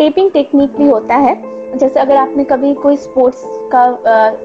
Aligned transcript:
Tapping 0.00 0.30
technique 0.30 0.76
भी 0.76 0.88
होता 0.88 1.14
है। 1.16 1.34
जैसे 1.78 2.00
अगर 2.00 2.16
आपने 2.16 2.44
कभी 2.44 2.72
कोई 2.74 2.96
स्पोर्ट्स 2.96 3.42
का 3.72 3.84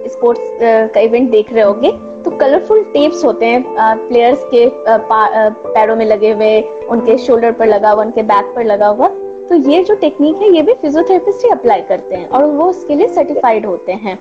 स्पोर्ट्स 0.08 0.50
का 0.93 1.00
इवेंट 1.01 1.29
देख 1.31 1.54
रहे 1.54 1.63
होगे 1.63 1.92
तो 2.24 2.31
कलरफुल 2.31 2.83
टेप्स 2.93 3.24
होते 3.25 3.45
हैं 3.45 3.63
प्लेयर्स 4.07 4.43
के 4.53 4.65
पैरों 4.87 5.95
में 5.95 6.05
लगे 6.05 6.31
हुए, 6.31 6.61
उनके 6.61 7.17
शोल्डर 7.17 7.51
पर 7.51 7.67
लगा 7.67 7.91
हुआ, 7.91 8.04
उनके 8.04 8.23
बैक 8.23 8.52
पर 8.55 8.63
लगा 8.63 8.88
हुआ। 8.88 9.07
तो 9.49 9.55
ये 9.71 9.83
जो 9.83 9.95
टेक्निक 9.95 10.41
है, 10.41 10.49
ये 10.49 10.61
भी 10.61 10.73
फिजियोथेरेपिस्ट 10.73 11.45
ही 11.45 11.49
अप्लाई 11.52 11.81
करते 11.83 12.15
हैं 12.15 12.29
और 12.29 12.45
वो 12.45 12.65
उसके 12.65 12.95
लिए 12.95 13.07
सर्टिफाइड 13.09 13.65
होते 13.65 13.91
हैं। 13.93 14.17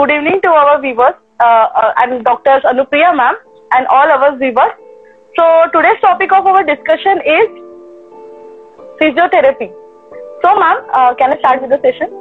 Good 0.00 0.12
evening 0.12 0.40
to 0.44 0.50
our 0.58 0.80
viewers 0.80 1.16
uh, 1.40 1.66
uh, 1.80 1.92
and 2.02 2.24
Dr. 2.24 2.52
Anupriya 2.70 3.14
ma'am 3.14 3.34
and 3.72 3.86
all 3.88 4.12
our 4.16 4.34
viewers. 4.42 4.72
So 5.38 5.44
today's 5.74 6.00
topic 6.00 6.32
of 6.32 6.46
our 6.46 6.62
discussion 6.68 7.20
is 7.32 7.48
physiotherapy. 9.00 9.68
So 10.42 10.54
ma'am, 10.60 10.78
uh, 10.94 11.14
can 11.16 11.34
I 11.34 11.38
start 11.40 11.60
with 11.60 11.72
the 11.74 11.80
session? 11.86 12.14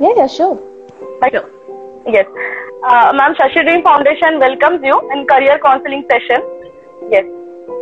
Yeah, 0.00 0.14
yeah, 0.16 0.26
sure. 0.26 0.56
Thank 1.20 1.34
you. 1.34 1.44
Yes. 2.08 2.26
Uh, 2.82 3.12
ma'am, 3.18 3.36
Shashi 3.40 3.62
Dream 3.68 3.84
Foundation 3.84 4.40
welcomes 4.40 4.80
you 4.82 4.96
in 5.12 5.26
career 5.26 5.60
counseling 5.64 6.04
session. 6.10 6.42
Yes. 7.12 7.24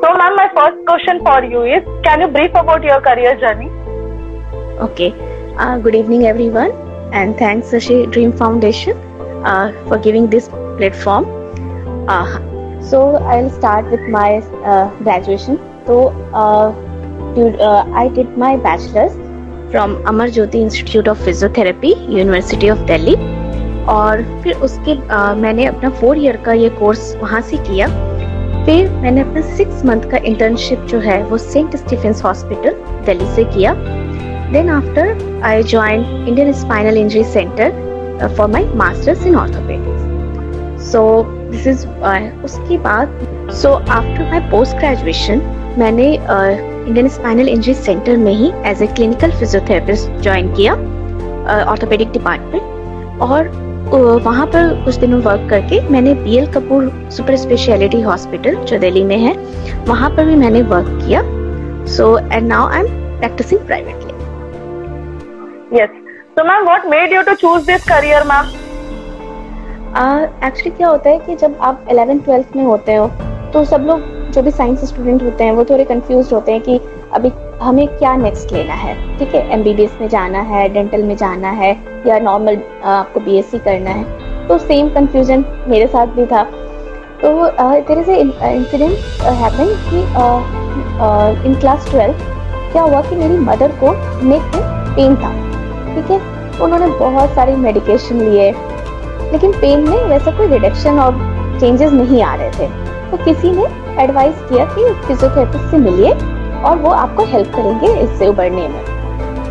So 0.03 0.13
ma'am, 0.21 0.37
my 0.37 0.51
first 0.59 0.85
question 0.91 1.25
for 1.25 1.43
you 1.45 1.63
is, 1.63 1.89
can 2.05 2.21
you 2.21 2.29
brief 2.29 2.51
about 2.51 2.85
your 2.85 3.01
career 3.01 3.41
journey? 3.41 3.71
Okay. 4.89 5.15
Uh, 5.57 5.79
good 5.79 5.95
evening, 5.95 6.27
everyone, 6.27 6.88
and 7.13 7.37
thanks, 7.39 7.69
Sashi 7.69 8.11
Dream 8.11 8.33
Foundation, 8.33 8.97
uh, 9.45 9.73
for 9.89 9.99
giving 9.99 10.29
this 10.29 10.49
platform. 10.49 11.27
Uh, 12.09 12.81
so 12.81 13.17
I'll 13.17 13.51
start 13.51 13.91
with 13.91 14.01
my 14.09 14.39
uh, 14.65 14.91
graduation. 14.99 15.59
So 15.87 16.09
uh, 16.33 16.71
dude, 17.35 17.61
uh, 17.61 17.85
I 17.93 18.09
did 18.09 18.37
my 18.37 18.57
bachelor's 18.57 19.15
from 19.71 19.97
Amar 20.07 20.29
Jyoti 20.29 20.55
Institute 20.57 21.09
of 21.09 21.19
Physiotherapy, 21.19 21.93
University 22.11 22.69
of 22.69 22.87
Delhi. 22.87 23.17
और 23.89 24.23
फिर 24.43 24.57
उसके 24.65 24.95
uh, 24.95 25.35
मैंने 25.37 25.65
अपना 25.67 25.91
four 26.01 26.19
year 26.19 26.37
का 26.47 26.53
ये 26.53 26.69
course 26.79 27.15
वहाँ 27.21 27.41
से 27.41 27.57
किया 27.69 27.87
फिर 28.67 28.91
मैंने 29.03 29.21
अपना 29.21 29.41
सिक्स 29.57 29.85
मंथ 29.85 30.11
का 30.11 30.17
इंटर्नशिप 30.31 30.81
जो 30.91 30.99
है 31.01 31.23
वो 31.29 31.39
सेंट 31.39 31.77
स्टीफेंस 31.77 32.23
हॉस्पिटल 32.25 32.75
दिल्ली 33.07 33.27
से 33.35 33.45
किया 33.55 33.73
then 34.53 34.69
after 34.71 35.41
I 35.45 35.63
join 35.63 36.05
Indian 36.29 36.53
spinal 36.53 36.99
injury 36.99 37.25
centre 37.25 38.29
for 38.37 38.49
my 38.51 38.65
masters 38.77 39.27
in 39.27 39.37
orthopaedics 39.37 40.91
so 40.93 41.03
this 41.51 41.67
is 41.67 41.87
उसके 42.45 42.79
बाद 42.79 43.19
so 43.63 43.73
after 43.73 44.31
my 44.31 44.41
post 44.51 44.77
graduation 44.77 45.43
मैंने 45.79 46.13
इंडियन 46.15 47.09
स्पाइनल 47.09 47.49
इंजरी 47.49 47.75
सेंटर 47.75 48.17
में 48.17 48.33
ही 48.35 48.53
as 48.71 48.83
a 48.83 48.87
clinical 48.87 49.31
physiotherapist 49.31 50.21
join 50.23 50.53
किया 50.55 50.75
orthopaedic 51.65 52.09
uh, 52.09 52.13
department 52.13 53.21
और 53.23 53.49
uh, 53.49 54.25
वहाँ 54.25 54.47
पर 54.47 54.75
कुछ 54.85 54.95
दिनों 54.95 55.21
वर्क 55.23 55.49
करके 55.51 55.81
मैंने 55.91 56.15
B 56.15 56.37
L 56.37 56.47
Kapoor 56.53 56.91
super 57.17 57.37
speciality 57.37 58.01
hospital 58.01 58.57
जो 58.65 58.79
दिल्ली 58.79 59.05
में 59.05 59.19
है 59.19 59.35
वहाँ 59.85 60.11
पर 60.11 60.25
भी 60.25 60.35
मैंने 60.35 60.63
वर्क 60.73 60.89
किया. 61.07 61.23
So 61.97 62.19
and 62.19 62.49
now 62.49 62.69
I 62.69 62.81
am 62.81 62.87
practising 63.19 63.61
privately 63.61 64.08
Yes. 65.71 65.91
So 66.35 66.45
ma'am, 66.45 66.65
what 66.65 66.89
made 66.89 67.11
you 67.11 67.23
to 67.25 67.37
choose 67.37 67.67
this 67.67 67.85
career 67.85 68.25
ma'am? 68.25 68.47
Actually 70.45 70.71
क्या 70.71 70.89
होता 70.89 71.11
है 71.11 71.19
कि 71.19 71.35
जब 71.37 71.57
आप 71.63 71.87
11th 71.89 72.25
12th 72.25 72.57
में 72.57 72.63
होते 72.65 72.95
हो 72.95 73.07
तो 73.53 73.65
सब 73.65 73.85
लोग 73.87 74.01
जो 74.33 74.43
भी 74.43 74.51
साइंस 74.51 74.85
स्टूडेंट 74.89 75.23
होते 75.23 75.45
हैं 75.45 75.53
वो 75.53 75.65
थोड़े 75.65 75.85
कंफ्यूज 75.85 76.33
होते 76.33 76.53
हैं 76.53 76.61
कि 76.61 76.79
अभी 77.15 77.31
हमें 77.63 77.87
क्या 77.89 78.15
नेक्स्ट 78.17 78.53
लेना 78.53 78.75
है 78.75 78.95
ठीक 79.19 79.35
है 79.35 79.43
एम 79.53 79.65
में 80.01 80.09
जाना 80.09 80.41
है 80.51 80.69
डेंटल 80.69 81.03
में 81.03 81.17
जाना 81.17 81.51
है 81.61 81.71
या 82.07 82.19
नॉर्मल 82.19 82.59
आपको 82.85 83.21
बी 83.21 83.43
करना 83.57 83.91
है 83.91 84.49
तो 84.49 84.59
सेम 84.59 84.89
कंफ्यूजन 84.95 85.45
मेरे 85.69 85.87
साथ 85.87 86.15
भी 86.17 86.27
था 86.27 86.45
तो 87.25 87.49
तेरे 87.89 88.05
से 88.05 88.21
इंसिडेंट 88.21 88.99
हैपन 89.43 89.75
कि 89.91 90.01
इन 91.49 91.61
क्लास 91.61 91.91
ट्वेल्थ 91.91 92.25
क्या 92.73 92.83
हुआ 92.83 93.03
कि 93.03 93.17
मेरी 93.17 93.39
मदर 93.51 93.77
को 93.85 93.93
नेक 94.29 94.55
में 94.55 94.95
पेन 94.95 95.17
था 95.17 95.48
ठीक 95.99 96.11
है 96.11 96.19
उन्होंने 96.61 96.87
बहुत 96.87 97.31
सारे 97.31 97.57
मेडिकेशन 97.57 98.17
लिए। 98.17 98.53
लेकिन 99.33 99.53
पेन 99.53 99.89
में 99.89 100.05
वैसा 100.05 100.31
कोई 100.31 100.47
रिडक्शन 100.47 100.99
और 100.99 101.13
चेंजेस 101.61 101.93
नहीं 101.93 102.23
आ 102.23 102.35
रहे 102.35 102.51
थे। 102.51 102.67
तो 103.11 103.25
किसी 103.25 103.51
ने 103.51 103.65
एडवाइस 104.03 104.35
किया 104.35 104.65
कि 104.65 104.95
फिजियोथेरेपिस्ट 105.07 105.71
से 105.71 105.77
मिलिए 105.77 106.13
और 106.63 106.77
वो 106.77 106.91
आपको 106.91 107.25
हेल्प 107.25 107.49
करेंगे 107.49 107.87
इससे 107.87 108.29
उबरने 108.29 108.69
में। 108.69 108.85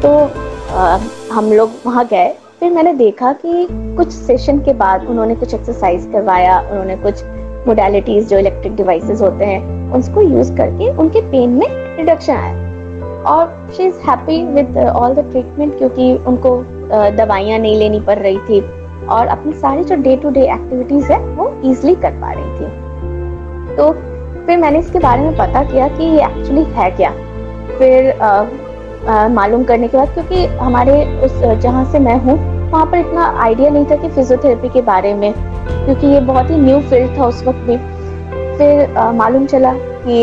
तो 0.01 0.31
आ, 0.75 0.97
हम 1.33 1.51
लोग 1.53 1.71
वहाँ 1.85 2.05
गए। 2.05 2.35
फिर 2.59 2.71
मैंने 2.71 2.93
देखा 2.93 3.33
कि 3.33 3.67
कुछ 3.71 4.11
सेशन 4.11 4.59
के 4.59 4.73
बाद 4.73 5.05
उन्होंने 5.05 5.35
कुछ 5.35 5.53
एक्सरसाइज 5.53 6.09
करवाया। 6.13 6.59
उन्होंने 6.59 6.95
कुछ 6.95 7.23
मोडालिटीज 7.67 8.29
जो 8.29 8.37
इलेक्ट्रिक 8.37 8.75
डिवाइसेस 8.75 9.21
होते 9.21 9.45
हैं 9.45 9.91
उसको 9.91 10.21
यूज़ 10.21 10.57
करके 10.57 10.89
उनके 10.97 11.21
पेन 11.21 11.49
में 11.49 11.95
रिडक्शन 11.97 12.33
आया। 12.33 12.66
और 13.27 13.71
she 13.75 13.83
is 13.83 13.95
happy 14.09 14.43
with 14.45 14.77
all 14.77 15.13
the 15.13 15.29
treatment 15.31 15.77
क्योंकि 15.77 16.13
उनको 16.27 16.57
uh, 16.57 17.17
दवाइयाँ 17.17 17.59
नहीं 17.59 17.77
लेनी 17.79 17.99
पड़ 17.99 18.17
रही 18.17 18.37
थी। 18.49 18.59
और 19.07 19.27
अपनी 19.27 19.53
सारी 19.53 19.83
जो 19.83 19.95
डे 19.95 20.15
टू 20.17 20.29
डे 20.29 20.41
एक्टिविटीज़ 20.53 21.11
है 21.11 21.19
वो 21.35 21.49
ईजिली 21.65 21.95
कर 21.95 22.19
पा 22.21 22.31
रही 22.31 22.59
थी। 22.59 23.75
तो 23.75 23.91
फिर 24.45 24.57
मैंने 24.57 24.79
इसके 24.79 24.99
बारे 24.99 25.21
में 25.21 25.37
पता 25.37 25.63
किया 25.63 25.87
कि 25.87 26.03
ये 26.03 26.25
एक्चुअली 26.25 26.63
है 26.75 26.89
क्या। 26.91 27.11
फिर 27.77 28.11
uh, 28.11 28.43
uh, 29.07 29.29
मालूम 29.31 29.63
करने 29.63 29.87
के 29.87 29.97
बाद 29.97 30.13
क्योंकि 30.13 30.45
हमारे 30.59 31.03
उस 31.25 31.41
जहाँ 31.61 31.85
से 31.91 31.99
मैं 31.99 32.17
हूँ 32.21 32.37
वहाँ 32.71 32.85
पर 32.85 32.97
इतना 32.97 33.25
आइडिया 33.43 33.69
नहीं 33.69 33.85
था 33.85 33.95
कि 33.95 34.09
फिजियोथेरेपी 34.09 34.69
के 34.69 34.81
बारे 34.83 35.13
में 35.13 35.31
क्योंकि 35.33 36.07
ये 36.07 36.19
बहुत 36.21 36.49
ही 36.49 36.57
न्यू 36.57 36.79
फ़ील्ड 36.89 37.17
था 37.17 37.25
उस 37.25 37.43
वक्त 37.43 37.59
भी। 37.67 37.77
फिर 38.57 38.99
मालूम 39.15 39.45
चला 39.45 39.73
कि 40.05 40.13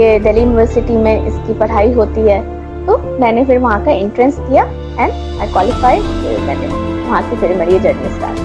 ये 0.00 0.18
दिल्ली 0.18 0.40
यूनिवर्सिटी 0.40 0.96
में 0.96 1.26
इसकी 1.26 1.58
पढ़ाई 1.58 1.92
होती 1.92 2.20
है। 2.28 2.40
तो 2.86 2.96
मैंने 3.20 3.44
फिर 3.44 3.58
वहाँ 3.58 3.84
का 3.84 3.90
एंट्रेंस 3.92 4.38
दिया 4.38 4.64
एंड 4.64 5.12
आई 5.40 5.52
क्वालिफाइड 5.52 6.02
मैंने 6.46 6.66
वहाँ 6.66 7.22
से 7.22 7.36
फिर 7.36 7.56
मेरी 7.58 7.78
जर्नी 7.78 8.14
स्टार्ट 8.14 8.38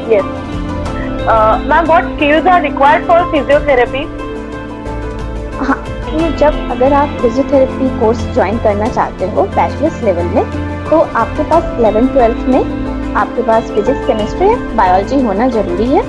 की 0.00 0.20
ma'am 1.68 1.86
what 1.86 2.04
skills 2.14 2.46
are 2.46 2.62
required 2.62 3.06
for 3.06 3.30
physiotherapy 3.32 4.04
हाँ 5.58 5.78
तो 6.04 6.30
जब 6.38 6.68
अगर 6.70 6.92
आप 6.92 7.16
फिजियोथेरेपी 7.20 7.88
कोर्स 8.00 8.18
ज्वाइन 8.34 8.58
करना 8.64 8.88
चाहते 8.88 9.28
हो 9.30 9.42
बैचलर्स 9.54 10.02
लेवल 10.04 10.26
में 10.34 10.44
तो 10.90 10.98
आपके 11.22 11.48
पास 11.50 11.62
11 11.80 12.12
ट्वेल्थ 12.12 12.48
में 12.48 13.14
आपके 13.16 13.42
पास 13.42 13.70
फिजिक्स 13.70 14.06
केमिस्ट्री 14.06 14.54
बायोलॉजी 14.76 15.20
होना 15.22 15.48
ज़रूरी 15.48 15.86
है। 15.86 16.02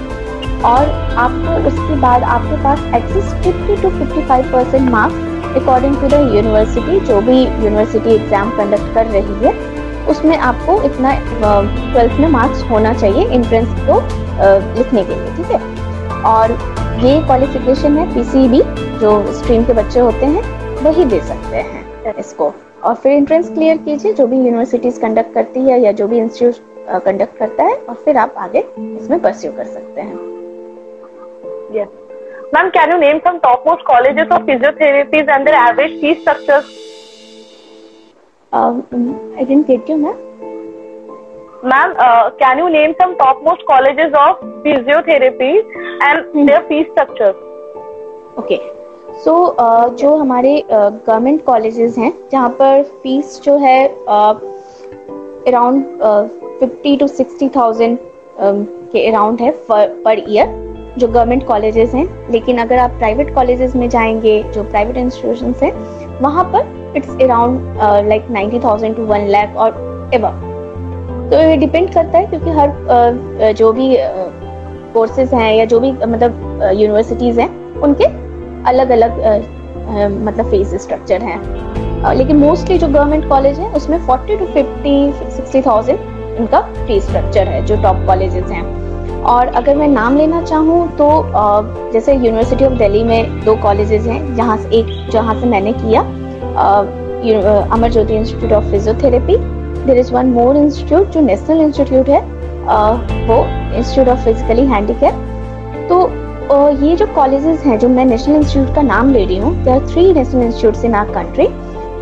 और 0.66 0.90
आपको 1.18 1.56
उसके 1.68 2.00
बाद 2.02 2.24
आपके 2.24 2.64
पास 2.64 2.80
at least 2.96 3.48
50 3.48 3.82
to 3.82 3.90
55 3.92 4.52
percent 4.52 4.90
marks 4.90 5.56
according 5.56 5.96
to 5.96 6.08
the 6.08 6.20
university 6.36 7.00
जो 7.06 7.22
भी 7.22 7.40
यूनिवर्सिटी 7.42 8.14
एग्ज़ाम 8.16 8.50
कंडक्ट 8.58 8.94
कर 8.96 9.06
रही 9.08 9.46
है, 9.46 9.54
उसमें 10.10 10.38
आपको 10.38 10.82
इतना 10.84 11.14
ट्वेल्थ 11.42 12.20
में 12.20 12.28
मार्क्स 12.30 12.64
होना 12.70 12.94
चाहिए 12.94 13.28
इंट्रेंस 13.28 13.70
को 13.90 14.02
लिखने 14.78 15.04
के 15.04 15.16
लिए, 15.16 15.36
ठीक 15.38 15.52
है? 15.52 15.60
और 16.26 16.52
ये 17.06 17.20
क्वालिफिकेशन 17.26 17.98
है 17.98 18.14
पीसीबी 18.14 18.62
जो 19.00 19.12
स्ट्रीम 19.34 19.64
के 19.66 19.74
बच्चे 19.74 20.00
होते 20.00 20.26
हैं, 20.26 20.44
वही 20.84 21.06
दे 21.06 21.20
सकते 21.20 21.58
हैं 21.58 22.14
इसको। 22.20 22.54
और 22.84 22.96
फिर 22.96 23.12
एंट्रेंस 23.12 23.50
क्लियर 23.50 23.78
कीजिए, 23.78 24.14
जो 24.14 24.28
भी 24.28 24.38
यूनिवर्सिटीज 24.38 24.98
कंडक्ट 24.98 25.34
करती 25.34 25.60
है 25.62 25.80
या 25.82 25.92
जो 25.92 26.08
भी 26.08 26.18
इंस्टीट्यूट 26.20 27.04
कंडक्ट 27.06 27.38
करता 27.38 27.64
है, 27.64 27.76
और 27.76 27.96
फिर 27.96 28.18
आप 28.18 28.36
आगे 28.38 28.66
इसमें 28.80 29.22
परस्यू 29.22 29.52
कर 29.52 29.66
सकते 29.66 30.02
हैं। 30.02 30.35
Yes. 31.76 31.90
Ma'am, 32.54 32.72
can 32.72 32.92
you 32.92 33.00
name 33.00 33.20
some 33.24 33.42
topmost 33.42 33.84
colleges 33.86 34.28
of 34.32 34.44
physiotherapies 34.50 35.32
and 35.36 35.46
their 35.48 35.56
average 35.56 36.00
fee 36.00 36.22
structures? 36.22 36.68
Um, 38.54 38.86
I 39.38 39.44
didn't 39.44 39.68
get 39.68 39.90
you, 39.90 39.98
ma'am. 39.98 40.22
Ma'am, 41.72 41.96
uh, 41.98 42.32
can 42.40 42.60
you 42.60 42.70
name 42.70 42.94
some 43.02 43.18
topmost 43.18 43.66
colleges 43.68 44.14
of 44.14 44.40
physiotherapy 44.64 45.54
and 46.08 46.26
hmm. 46.32 46.46
their 46.46 46.64
fee 46.70 46.86
structures? 46.94 47.36
Okay. 48.38 48.62
So 49.24 49.34
so, 49.34 49.56
uh, 49.64 49.90
जो 49.98 50.16
हमारे 50.18 50.52
government 50.72 51.40
uh, 51.40 51.46
colleges 51.46 51.98
हैं 51.98 52.12
जहाँ 52.32 52.50
पर 52.60 52.84
fees 53.04 53.40
जो 53.44 53.58
है 53.58 53.78
around 55.48 56.04
fifty 56.60 56.96
to 56.98 57.08
sixty 57.08 57.50
thousand 57.56 57.98
के 58.92 59.08
around 59.12 59.42
है 59.42 59.52
per 59.70 60.24
year 60.28 60.65
जो 60.98 61.08
गवर्नमेंट 61.08 61.46
कॉलेजेस 61.48 61.94
हैं, 61.94 62.08
लेकिन 62.32 62.58
अगर 62.58 62.78
आप 62.78 62.92
प्राइवेट 62.92 63.34
कॉलेजेस 63.36 63.76
में 63.76 63.88
जाएँगे, 63.90 64.42
जो 64.54 64.64
प्राइवेट 64.64 64.98
इंस्टीट्यूशन 64.98 65.54
हैं, 65.64 65.72
वहाँ 66.22 66.44
पर 66.54 66.94
it's 66.98 67.10
around 67.24 68.08
like 68.08 68.30
ninety 68.32 68.60
thousand 68.60 68.96
to 68.96 69.06
one 69.06 69.28
lakh 69.28 69.56
और 69.56 70.10
एव 70.14 70.28
तो 71.30 71.42
ये 71.42 71.56
डिपेंड 71.58 71.94
करता 71.94 72.18
है 72.18 72.26
क्योंकि 72.26 72.50
हर 72.52 73.54
जो 73.54 73.72
भी 73.74 73.96
कोर्सेज 74.94 75.34
हैं 75.34 75.54
या 75.56 75.66
जो 75.66 75.80
भी 75.80 75.92
मतलब 75.92 76.62
यूनिवर्सिटीज़ 76.74 77.40
हैं, 77.40 77.50
उनके 77.82 78.06
अलग 78.70 78.90
अलग 78.90 79.20
मतलब 80.24 80.50
फ़ीस 80.50 80.74
स्ट्रक्चर 80.84 81.22
हैं। 81.22 82.14
लेकिन 82.16 82.38
मोस्टली 82.38 82.78
जो 82.78 82.88
गवर्नमेंट 82.88 83.28
कॉलेज 83.30 83.60
है, 83.60 83.72
उसमें 83.74 83.98
40 84.08 84.38
टू 84.38 84.46
50 84.54 85.32
सिक्सटी 85.36 85.62
थाउज़ेंड 85.62 86.00
इनका 86.40 86.62
फ़ीस 86.78 87.04
स्ट्रक्चर 87.04 87.48
है, 87.48 87.66
जो 87.66 87.82
टॉप 87.84 88.06
कॉलेजेस 88.08 88.52
हैं। 88.52 88.64
और 89.26 89.48
अगर 89.56 89.76
मैं 89.76 89.88
नाम 89.88 90.18
लेना 90.18 90.42
चाहूँ 90.44 90.88
तो 90.98 91.08
जैसे 91.94 92.14
यूनिवर्सिटी 92.14 92.66
ऑफ़ 92.66 92.74
दिल्ली 92.74 93.04
में 93.04 93.40
दो 93.46 93.56
कॉलेजेस 93.62 94.06
हैं, 94.08 94.36
जहाँ 94.36 94.58
से 94.58 94.70
एक, 94.80 95.10
जहाँ 95.12 95.40
से 95.42 95.48
मैंने 95.48 95.74
किया 95.74 96.02
Amar 97.74 97.92
Jyoti 97.92 98.16
institute 98.16 98.52
of 98.54 98.70
physiotherapy 98.72 99.38
there 99.86 99.98
is 99.98 100.14
one 100.14 100.28
more 100.32 100.58
institute 100.58 101.10
जो 101.10 101.22
नेशनल 101.22 101.62
इंस्टीट्यूट 101.62 102.10
है 102.10 102.22
वो 103.28 103.44
इंस्टीट्यूट 103.78 104.08
ऑफ़ 104.10 104.24
फिजिकली 104.26 104.66
हैंडीकैप 104.68 105.24
तो 105.90 105.98
ये 106.86 106.96
जो 106.96 107.06
कॉलेजेस 107.16 107.64
हैं, 107.66 107.78
जो 107.80 107.90
मैं 107.90 108.06
नेशनल 108.06 108.36
इंस्टीट्यूट 108.36 108.76
का 108.76 108.82
नाम 108.84 109.12
ले 109.14 109.26
रही 109.26 109.38
हूँ 109.38 109.54
they 109.64 109.72
are 109.72 109.88
three 109.88 110.12
national 110.14 110.44
institute 110.44 110.86
in 110.86 110.96
our 110.96 111.12
country 111.14 111.48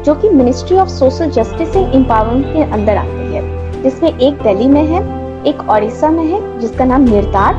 जो 0.06 0.16
कि 0.16 0.30
ministry 0.30 0.78
of 0.78 0.90
social 0.90 1.30
justice 1.32 1.76
and 1.76 1.96
empowerment 1.96 2.54
के 2.54 2.72
अंदर 2.72 2.98
आती 2.98 3.36
है, 3.36 3.82
जिसमें 3.84 4.10
एक 4.10 4.42
दिल्ली 4.44 4.68
में 4.68 4.84
है 4.86 5.02
एक 5.48 5.70
ओडिशा 5.70 6.10
में 6.10 6.24
है, 6.24 6.60
जिसका 6.60 6.86
नाम 6.86 7.02
निर्तार, 7.02 7.56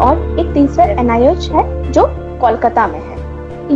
और 0.00 0.38
एक 0.40 0.52
तीसरा 0.54 0.84
एनआईएच 0.84 1.50
है, 1.50 1.92
जो 1.92 2.06
कोलकाता 2.40 2.86
में 2.86 2.98
है। 2.98 3.18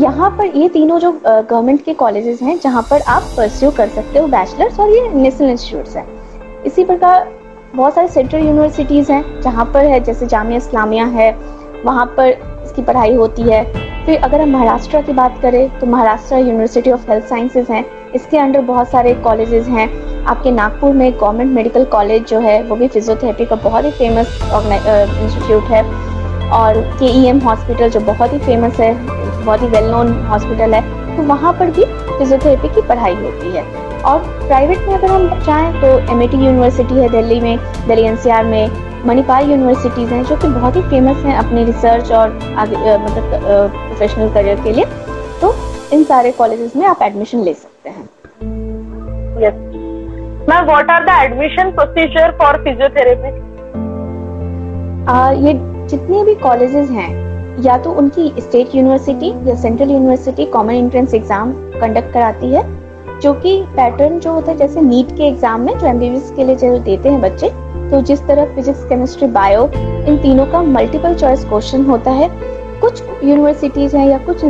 यहाँ 0.01 0.31
पर 0.31 0.57
ये 0.57 0.69
तीनों 0.69 0.99
जो 0.99 1.13
गवर्नमेंट 1.27 1.85
के 1.85 1.95
कॉलेजेस 1.95 2.43
हैं, 2.43 2.59
जहाँ 2.61 2.83
पर 2.83 3.03
आप 3.03 3.23
परस्यू 3.37 3.71
कर 3.71 3.89
सकते 3.89 4.19
हो 4.19 4.27
बैचलर्स 4.27 4.81
और 4.81 4.91
ये 4.91 5.09
नेशनल 5.09 5.51
इंस्टीट्यूट 5.51 5.89
हैं। 5.89 6.07
इसी 6.63 6.85
प्रकार 6.85 7.29
बहुत 7.75 7.95
सारे 7.95 8.09
सेंट्रल 8.09 8.41
यूनिवर्सिटीज़ 8.41 9.13
हैं, 9.13 9.41
जहाँ 9.41 9.65
पर 9.65 9.85
है, 9.85 10.01
जैसे 10.01 10.27
जामिया 10.27 10.57
इस्लामिया 10.57 11.05
है, 11.05 11.31
वहाँ 11.85 12.07
पर 12.17 12.29
इसकी 12.65 12.83
पढ़ाई 12.83 13.15
होती 13.15 13.43
है। 13.43 13.65
फिर 14.07 14.23
अगर 14.23 14.41
हम 14.41 14.51
महाराष्ट्र 14.51 15.01
की 15.03 15.13
बात 15.13 15.39
करें 15.43 15.79
तो 15.81 15.87
Maharashtra 15.87 16.37
university 16.37 16.91
of 16.91 17.11
health 17.11 17.25
sciences 17.25 17.71
हैं 17.71 17.85
इसके 18.15 18.39
अंडर 18.39 18.61
बहुत 18.63 18.91
सारे 18.91 19.15
कॉलेजेस 19.25 19.67
हैं। 19.69 19.89
आपके 20.25 20.51
नागपुर 20.51 20.93
में 20.93 21.13
गवर्नमेंट 21.13 21.53
मेडिकल 21.53 21.85
कॉलेज 21.93 22.27
जो 22.29 22.39
है, 22.41 22.63
वो 22.63 22.77
भी 22.77 22.89
फिजियोथेरेपी 22.89 23.45
का 23.45 23.57
बहुत 23.59 23.85
ही 23.85 23.91
फ़ेमस 23.93 24.39
इंस्टीट्यूट 24.55 25.71
है। 25.71 25.83
और 26.53 26.81
के 26.99 27.07
ई 27.11 27.25
एम 27.27 27.39
हॉस्पिटल 27.41 27.89
जो 27.91 28.01
बहुत 28.03 28.33
ही 28.33 28.39
फ़ेमस 28.41 28.81
है, 28.81 28.93
बहुत 29.45 29.63
ही 29.63 29.67
वेल 29.69 29.91
नोन 29.91 30.13
हॉस्पिटल 30.27 30.75
है 30.75 30.83
तो 31.17 31.23
वहाँ 31.25 31.53
पर 31.53 31.71
भी 31.71 31.85
फिजियोथेरेपी 31.85 32.69
की 32.75 32.83
पढ़ाई 32.89 33.15
होती 33.15 33.51
है। 33.51 33.63
और 34.03 34.19
प्राइवेट 34.47 34.79
में 34.79 34.95
अगर 34.95 35.09
हम 35.09 35.29
चाहें 35.43 35.81
तो 35.81 35.99
एम 36.13 36.23
यूनिवर्सिटी 36.23 36.95
है 36.95 37.09
दिल्ली 37.11 37.41
में, 37.41 37.59
दिल्ली 37.89 38.05
एन 38.05 38.47
में, 38.47 38.71
मणिपाल 39.07 39.51
यूनिवर्सिटीज़ 39.51 40.11
हैं, 40.11 40.25
जो 40.25 40.37
कि 40.37 40.49
बहुत 40.49 40.77
ही 40.77 40.83
फ़ेमस 40.83 41.25
हैं 41.25 41.37
अपनी 41.37 41.65
रिसर्च 41.65 42.13
और 42.13 42.39
आगे 42.59 42.97
मतलब 42.99 43.31
प्रोफेशनल 43.71 44.33
करियर 44.35 44.61
के 44.61 44.73
लिए। 44.73 44.85
तो 45.41 45.55
इन 45.93 46.05
सारे 46.05 46.33
कॉलेजेस 46.33 46.77
में 46.77 46.87
आप 46.87 47.03
एडमिशन 47.03 47.39
ले 47.39 47.55
सकते 47.55 47.67
हैं। 47.67 47.74
Yes. 49.37 49.55
Ma'am 50.49 50.65
what 50.67 50.91
are 50.91 51.05
the 51.05 51.09
admission 51.23 51.71
procedure 51.73 52.31
for 52.39 52.57
physiotherapy 52.65 53.29
ये 55.41 55.53
जितने 55.89 56.23
भी 56.25 56.35
कॉलेजेस 56.37 56.91
हैं, 56.91 57.11
या 57.65 57.77
तो 57.79 57.93
उनकी 57.93 58.33
स्टेट 58.39 58.75
यूनिवर्सिटी 58.75 59.31
या 59.49 59.55
central 59.57 59.91
university 59.91 60.45
common 60.53 60.75
entrance 60.75 61.15
exam 61.15 61.53
conduct 61.81 62.13
कराती 62.13 62.53
है, 62.53 62.63
जो 63.21 63.33
कि 63.35 63.61
पैटर्न 63.77 64.19
जो 64.21 64.33
होता 64.33 64.51
है, 64.53 64.59
जैसे 64.59 64.81
नीट 64.83 65.17
के 65.17 65.27
एग्ज़ाम 65.29 65.61
में 65.61 65.79
जो 65.79 65.87
एमबीबीएस 65.87 66.33
के 66.37 66.45
लिए 66.45 66.57
जो 66.57 66.79
देते 66.81 67.09
हैं 67.09 67.21
बच्चे 67.21 67.51
तो 67.91 68.01
जिस 68.03 68.27
तरह 68.29 68.55
फिजिक्स 68.55 68.85
केमिस्ट्री 68.89 69.27
बायो 69.31 69.69
इन 69.75 70.17
तीनों 70.19 70.47
का 70.47 70.63
मल्टीपल 70.63 71.15
चॉइस 71.17 71.45
क्वेश्चन 71.45 71.85
होता 71.87 72.11
है, 72.13 72.29
कुछ 72.81 73.03
यूनिवर्सिटीज 73.25 73.95
हैं 73.95 74.07
या 74.09 74.19
कुछ 74.27 74.41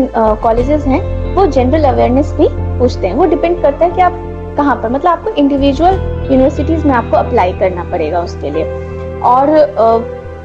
कॉलेजेस 0.42 0.87
हैं, 0.87 1.02
वो 1.34 1.46
जनरल 1.48 1.84
अवेयरनेस 1.87 2.32
भी 2.32 2.48
पूछते 2.78 3.06
हैं 3.06 3.14
वो 3.14 3.25
डिपेंड 3.26 3.60
करता 3.62 3.84
है 3.84 3.90
कि 3.90 4.00
आप 4.02 4.12
कहाँ 4.56 4.76
पर? 4.76 4.88
मतलब 4.88 5.10
आपको 5.10 5.30
इंडिविजुअल 5.30 5.94
यूनिवर्सिटीज 6.30 6.84
में 6.86 6.92
आपको 6.94 7.16
अप्लाई 7.16 7.52
करना 7.52 7.84
पड़ेगा 7.84 8.20
उसके 8.20 8.50
लिए। 8.50 8.64
और 9.24 9.46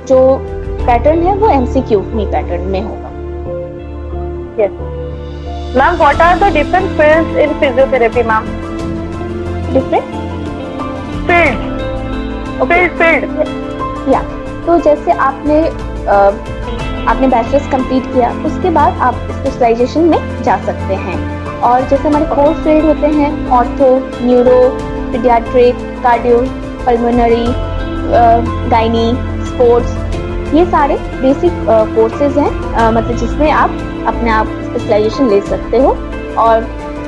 जो 0.08 0.20
पैटर्न 0.86 1.24
है 1.24 1.36
वो 1.36 1.50
एमसीक्यू 1.50 2.00
ही 2.14 2.26
पैटर्न 2.26 2.62
में 2.68 2.82
होगा। 2.82 3.08
Ma'am 5.78 5.96
what 5.98 6.22
are 6.22 6.38
the 6.40 6.54
different 6.54 6.90
fields 6.98 7.38
in 7.38 7.54
physiotherapy 7.60 8.24
ma'am 8.24 8.46
different 9.74 10.04
field 11.28 11.58
field 12.70 12.92
field 12.98 14.10
या 14.14 14.22
तो 14.66 14.80
जैसे 14.80 15.12
आपने 15.12 15.62
uh, 15.64 16.32
आपने 17.10 17.28
बैचलर्स 17.28 17.68
कंप्लीट 17.72 18.14
किया 18.14 18.32
उसके 18.46 18.70
बाद 18.70 19.00
आप 19.02 19.16
स्पेशलाइजेशन 19.32 20.02
में 20.02 20.44
जा 20.44 20.58
सकते 20.66 20.96
हैं। 20.96 21.39
और 21.64 21.88
जैसे 21.90 22.08
हमारे 22.08 22.26
कोर 22.26 22.54
फ़ील्ड 22.64 22.86
होते 22.86 23.08
हैं 23.16 23.32
ortho 23.52 23.88
neuro 24.26 24.60
paediatric 25.12 25.76
cardio 26.04 26.40
pulmonary 26.86 27.46
gynae 28.70 29.08
sports 29.48 30.54
ये 30.54 30.66
सारे 30.66 30.96
बेसिक 31.22 31.66
कोर्सेज 31.96 32.38
हैं 32.38 32.52
मतलब 32.92 33.16
जिसमें 33.18 33.50
आप 33.52 33.70
अपने 34.08 34.30
आप 34.32 34.48
स्पेशलाइजेशन 34.64 35.30
ले 35.30 35.40
सकते 35.48 35.78
हो। 35.78 35.92
और 36.44 36.68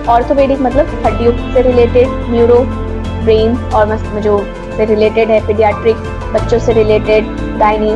ऑर्थोपेडिक 0.10 0.60
मतलब 0.62 0.88
हड्डियों 1.06 1.32
से 1.54 1.62
रिलेटेड 1.62 2.08
न्यूरो 2.32 2.60
ब्रेन 3.24 3.56
और 3.76 3.98
जो 4.22 4.38
से 4.78 4.86
रिलेटेड 4.86 5.30
है 5.32 5.46
पीडियाट्रिक 5.48 5.96
बच्चों 6.34 6.60
से 6.60 6.74
रिलेटेड 6.74 7.28
गाइनी 7.60 7.94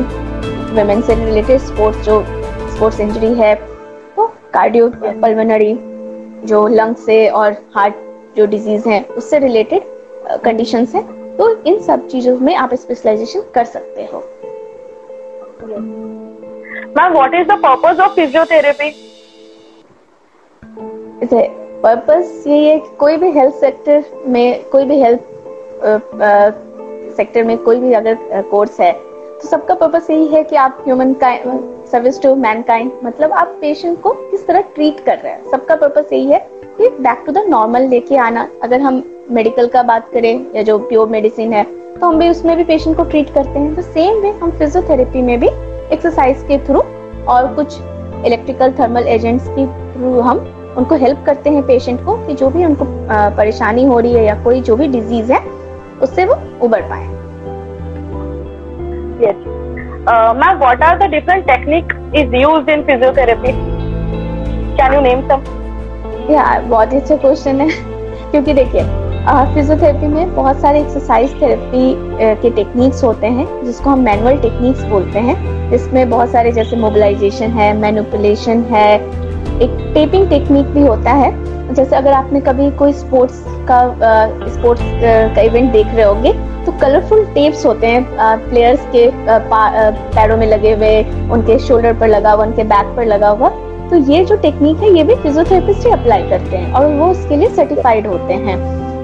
वेमेन 0.76 1.02
से 1.02 1.14
रिलेटेड 1.24 1.60
स्पोर्ट्स 1.60 2.04
जो 2.06 2.22
स्पोर्ट्स 2.74 3.00
इंजरी 3.00 3.32
है 3.34 3.54
तो 4.16 4.26
कार्डियो 4.54 4.88
पल्मोनरी 5.22 5.72
जो 6.46 6.66
लंग 6.68 6.96
से 6.96 7.26
और 7.30 7.52
हार्ट 7.74 7.94
जो 8.36 8.46
डिज़ीज़ 8.46 8.88
है 8.88 9.02
उससे 9.16 9.38
रिलेटेड 9.38 9.82
कंडीशन 10.44 10.86
है 10.94 11.02
तो 11.36 11.50
इन 11.62 11.78
सब 11.82 12.06
चीज़ों 12.08 12.38
में 12.38 12.54
आप 12.54 12.74
स्पेशलाइजेशन 12.74 13.42
कर 13.54 13.64
सकते 13.64 14.08
हो। 14.12 14.18
Ma'am 16.96 17.12
what 17.12 17.34
is 17.34 17.48
the 17.48 17.58
purpose 17.62 18.00
of 18.00 18.14
physiotherapy 18.14 18.90
purpose 21.82 22.44
ये 22.46 22.58
है 22.68 22.78
कि 22.78 22.96
कोई 22.98 23.16
भी 23.16 23.30
हेल्थ 23.30 23.54
सेक्टर 23.54 24.04
में 24.26 24.64
कोई 24.70 24.84
भी 24.84 25.00
हेल्थ 25.00 25.20
सेक्टर 27.16 27.44
में 27.44 27.56
कोई 27.58 27.80
भी 27.80 27.92
अगर 27.92 28.42
कोर्स 28.50 28.80
है 28.80 28.92
तो 29.36 29.48
सबका 29.48 29.74
पर्पस 29.74 30.06
यही 30.10 30.26
है 30.26 30.42
कि 30.44 30.56
आप 30.56 30.78
ह्यूमन 30.84 31.14
सर्विस 31.86 32.20
टू 32.22 32.34
मैनकाइंड 32.36 32.90
मतलब 33.04 33.32
आप 33.32 33.48
पेशेंट 33.60 34.00
को 34.02 34.12
किस 34.30 34.46
तरह 34.46 34.60
ट्रीट 34.74 35.00
कर 35.00 35.18
रहे 35.18 35.32
हैं। 35.32 35.50
सबका 35.50 35.74
पर्पस 35.76 36.12
यही 36.12 36.26
है 36.26 36.38
कि 36.78 36.88
बैक 36.88 37.22
टू 37.26 37.32
द 37.32 37.38
नॉर्मल 37.48 37.88
लेके 37.88 38.16
आना। 38.18 38.48
अगर 38.62 38.80
हम 38.80 39.02
मेडिकल 39.30 39.66
का 39.68 39.82
बात 39.82 40.08
करें 40.08 40.46
या 40.56 40.62
जो 40.62 40.78
प्योर 40.78 41.08
मेडिसिन 41.08 41.52
है 41.52 41.64
तो 41.64 42.06
हम 42.06 42.18
भी 42.18 42.28
उसमें 42.28 42.56
भी 42.56 42.64
पेशेंट 42.64 42.96
को 42.96 43.04
ट्रीट 43.04 43.32
करते 43.34 43.58
हैं। 43.58 43.74
तो 43.74 43.82
सेम 43.82 44.20
वे 44.22 44.30
हम 44.40 44.50
फिजियोथेरेपी 44.50 45.22
में 45.22 45.38
भी 45.40 45.48
एक्सरसाइज 45.92 46.44
के 46.48 46.58
थ्रू 46.66 46.80
और 47.28 47.52
कुछ 47.54 47.78
इलेक्ट्रिकल 48.26 48.72
थर्मल 48.78 49.08
एजेंट्स 49.08 49.48
के 49.48 49.66
थ्रू 49.66 50.20
हम 50.20 50.38
उनको 50.78 50.94
हेल्प 50.94 51.22
करते 51.26 51.50
हैं 51.50 51.62
पेशेंट 51.66 52.04
को 52.04 52.16
कि 52.26 52.34
जो 52.34 52.48
भी 52.50 52.64
उनको 52.64 52.84
परेशानी 53.36 53.84
हो 53.84 53.98
रही 53.98 54.12
है 54.12 54.24
या 54.24 54.42
कोई 54.44 54.60
जो 54.60 54.76
भी 54.76 54.88
डिज़ीज़ 54.88 55.32
है, 55.32 55.40
उससे 56.02 56.24
वो 56.24 56.34
उबर 56.62 56.82
पाए। 56.90 57.04
Yes. 59.20 59.36
Uh, 60.06 60.34
ma'am, 60.34 60.58
what 60.58 60.82
are 60.82 60.98
the 60.98 61.08
different 61.08 61.46
technique 61.46 61.92
is 62.14 62.30
used 62.32 62.68
in 62.68 62.84
physiotherapy? 62.84 63.52
Can 64.76 64.92
you 64.92 65.00
name 65.00 65.26
some? 65.28 65.42
Yeah, 66.28 66.60
बहुत 66.68 66.92
ही 66.92 66.96
अच्छा 66.98 67.16
क्वेश्चन 67.16 67.60
है 67.60 67.68
क्योंकि 68.30 68.54
देखिए 68.54 68.82
फिजियोथेरेपी 69.54 70.06
में 70.06 70.34
बहुत 70.34 70.60
सारे 70.60 70.80
एक्सरसाइज 70.80 71.34
थेरेपी 71.42 71.84
के 72.42 72.50
टेक्निक्स 72.56 73.02
होते 73.04 73.26
हैं 73.36 73.46
जिसको 73.64 73.90
हम 73.90 74.00
मैनुअल 74.04 74.38
टेक्निक्स 74.40 74.82
बोलते 74.90 75.18
हैं 75.28 75.36
जिसमें 75.70 76.08
बहुत 76.10 76.30
सारे 76.32 76.52
जैसे 76.52 76.76
मोबिलाइजेशन 76.76 77.58
है 77.58 77.72
मैनुपुलेशन 77.78 78.62
है 78.70 78.88
एक 79.56 79.70
टेपिंग 79.94 80.28
टेक्निक 80.30 80.66
भी 80.66 80.80
होता 80.82 81.12
है। 81.14 81.30
जैसे 81.74 81.96
अगर 81.96 82.12
आपने 82.12 82.40
कभी 82.40 82.70
कोई 82.78 82.92
स्पोर्ट्स 82.94 83.44
का 83.70 83.80
स्पोर्ट्स 84.48 84.82
का 85.34 85.42
इवेंट 85.42 85.72
देख 85.72 85.86
रहे 85.86 86.04
होंगे 86.04 86.32
तो 86.66 86.72
कलरफुल 86.80 87.24
टेप्स 87.34 87.64
होते 87.66 87.86
हैं 87.86 88.48
प्लेयर्स 88.48 88.86
के 88.94 89.08
पैरों 89.28 90.36
में 90.36 90.46
लगे 90.46 90.72
हुए, 90.72 91.02
उनके 91.32 91.58
शोल्डर 91.58 91.92
पर 92.00 92.08
लगा 92.08 92.32
हुआ, 92.32 92.44
उनके 92.44 92.64
बैक 92.64 92.94
पर 92.96 93.06
लगा 93.06 93.28
हुआ। 93.30 93.48
तो 93.90 93.96
ये 94.12 94.24
जो 94.24 94.36
टेक्निक 94.36 94.76
है, 94.76 94.96
ये 94.96 95.02
भी 95.04 95.14
फिजियोथेरेपिस्ट 95.14 95.86
ही 95.86 95.92
अप्लाई 95.92 96.28
करते 96.30 96.56
हैं 96.56 96.72
और 96.72 96.86
वो 96.92 97.10
उसके 97.10 97.36
लिए 97.36 97.48
सर्टिफाइड 97.56 98.06
होते 98.06 98.34
हैं। 98.34 98.56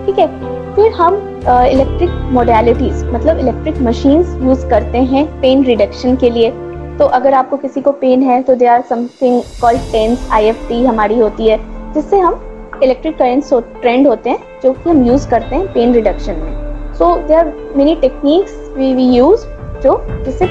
ठीक 0.06 0.18
है? 0.18 0.26
फिर 0.74 0.92
हम 0.92 1.14
इलेक्ट्रिक 1.44 2.10
मोडेलिटीज 2.32 3.04
मतलब 3.14 3.38
इलेक्ट्रिक 3.38 3.80
मशीन्स 3.82 4.36
यूज़ 4.42 4.66
करते 4.68 4.98
हैं 5.12 5.24
पेन 5.40 5.64
रिडक्शन 5.64 6.16
के 6.16 6.30
लिए। 6.30 6.50
तो 6.98 7.04
अगर 7.16 7.34
आपको 7.34 7.56
किसी 7.56 7.80
को 7.80 7.92
पेन 8.00 8.22
है 8.22 8.42
तो 8.42 8.54
they 8.54 8.66
are 8.66 8.82
something 8.88 9.42
called 9.60 9.80
TENS 9.92 10.28
आई 10.32 10.82
हमारी 10.84 11.18
होती 11.18 11.48
है 11.48 11.58
जिससे 11.94 12.18
हम 12.18 12.80
इलेक्ट्रिक 12.82 13.16
करेंट्स 13.18 13.52
ट्रेंड 13.54 14.06
होते 14.08 14.30
हैं 14.30 14.60
जो 14.62 14.72
कि 14.72 14.90
हम 14.90 15.02
यूज़ 15.06 15.28
करते 15.30 15.56
हैं 15.56 15.72
पेन 15.72 15.94
रिडक्शन 15.94 16.34
में। 16.34 16.94
So 16.94 17.16
there 17.28 17.38
are 17.38 17.52
many 17.76 17.94
techniques 18.00 18.52
we 18.76 18.94
we 18.94 19.08
use 19.16 19.46
जो 19.82 20.00
जिससे 20.24 20.48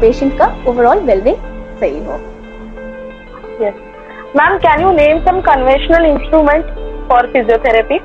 पेशेंट 0.00 0.38
का 0.38 0.46
ओवरऑल 0.68 1.00
वेलबिंग 1.00 1.36
सही 1.80 2.04
हो। 2.04 2.18
Yes. 3.60 3.74
Ma'am 4.38 4.58
can 4.62 4.80
you 4.80 4.92
name 4.94 5.18
some 5.24 5.40
conventional 5.42 6.06
instrument 6.06 6.70
for 7.08 7.20
physiotherapy? 7.34 7.98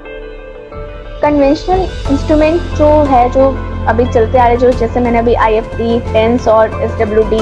Conventional 1.22 1.80
instrument 2.12 2.62
जो 2.78 2.88
है 3.06 3.30
जो 3.30 3.48
अभी 3.88 4.06
चलते 4.06 4.38
आ 4.38 4.48
रहे 4.48 4.58
जो 4.58 4.72
जैसे 4.72 5.00
मैंने 5.00 5.20
अभी 5.20 5.34
आई 5.46 5.54
एफ़ 5.54 5.76
टी 5.78 6.00
टेंस 6.14 6.48
और 6.48 6.82
एस 6.84 6.92
डब्ल्यू 7.00 7.24
डी 7.30 7.40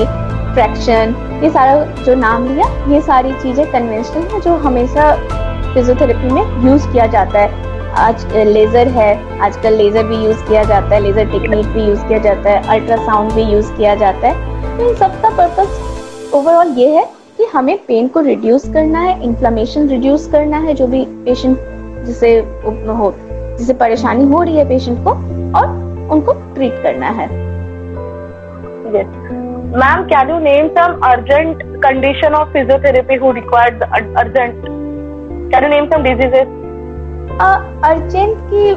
फ्रैक्शन 0.57 1.13
ये 1.43 1.49
सारा 1.51 2.03
जो 2.03 2.13
नाम 2.15 2.47
लिया 2.47 2.65
ये 2.89 2.99
सारी 3.01 3.31
चीज़ें 3.41 3.65
कन्वेंशनल 3.71 4.23
है 4.27 4.39
जो 4.41 4.55
हमेशा 4.59 5.11
फिजियोथेरेपी 5.73 6.29
में 6.33 6.65
यूज़ 6.65 6.87
किया 6.91 7.05
जाता 7.07 7.39
है। 7.39 7.65
आज 7.97 8.25
लेज़र 8.47 8.87
है, 8.87 9.39
आजकल 9.39 9.73
लेज़र 9.73 10.03
भी 10.03 10.15
यूज़ 10.23 10.43
किया 10.47 10.63
जाता 10.63 10.95
है 10.95 11.01
लेज़र 11.01 11.29
टेक्निक 11.31 11.67
भी 11.67 11.83
यूज़ 11.83 12.07
किया 12.07 12.19
जाता 12.19 12.49
है 12.49 12.63
अल्ट्रासाउंड 12.69 13.33
भी 13.33 13.43
यूज़ 13.43 13.71
किया 13.73 13.93
जाता 13.95 14.27
है। 14.27 14.77
तो 14.77 14.89
इन 14.89 14.95
सब 14.95 15.21
का 15.21 15.29
पर्पज़ 15.37 16.33
ओवरऑल 16.35 16.73
ये 16.79 16.89
है 16.95 17.05
कि 17.37 17.45
हमें 17.53 17.77
पेन 17.87 18.07
को 18.07 18.19
रिड्यूस 18.21 18.69
करना 18.73 18.99
है 18.99 19.21
इन्फ्लामेशन 19.23 19.87
रिड्यूस 19.89 20.29
करना 20.31 20.57
है 20.59 20.73
जो 20.73 20.87
भी 20.87 21.05
पेशेंट 21.25 21.57
जिसे 22.05 22.37
हो 22.65 23.13
जिसे 23.59 23.73
परेशानी 23.75 24.25
हो 24.25 24.41
रही 24.43 24.57
है 24.57 24.67
पेशेंट 24.69 25.03
को 25.03 25.11
और 25.59 25.67
उनको 26.11 26.33
ट्रीट 26.55 26.83
करना 26.83 27.09
है। 27.11 27.35
Ma'am 29.67 30.03
can 30.03 30.29
you 30.29 30.37
name 30.39 30.67
some 30.67 30.99
urgent 31.03 31.63
condition 31.83 32.33
of 32.33 32.49
physiotherapy 32.49 33.15
who 33.15 33.31
required 33.31 33.81
urgent 34.17 34.61
can 35.51 35.63
you 35.63 35.69
name 35.69 35.85
some 35.85 36.03
diseases 36.03 36.47
urgent 37.85 38.37
की 38.43 38.69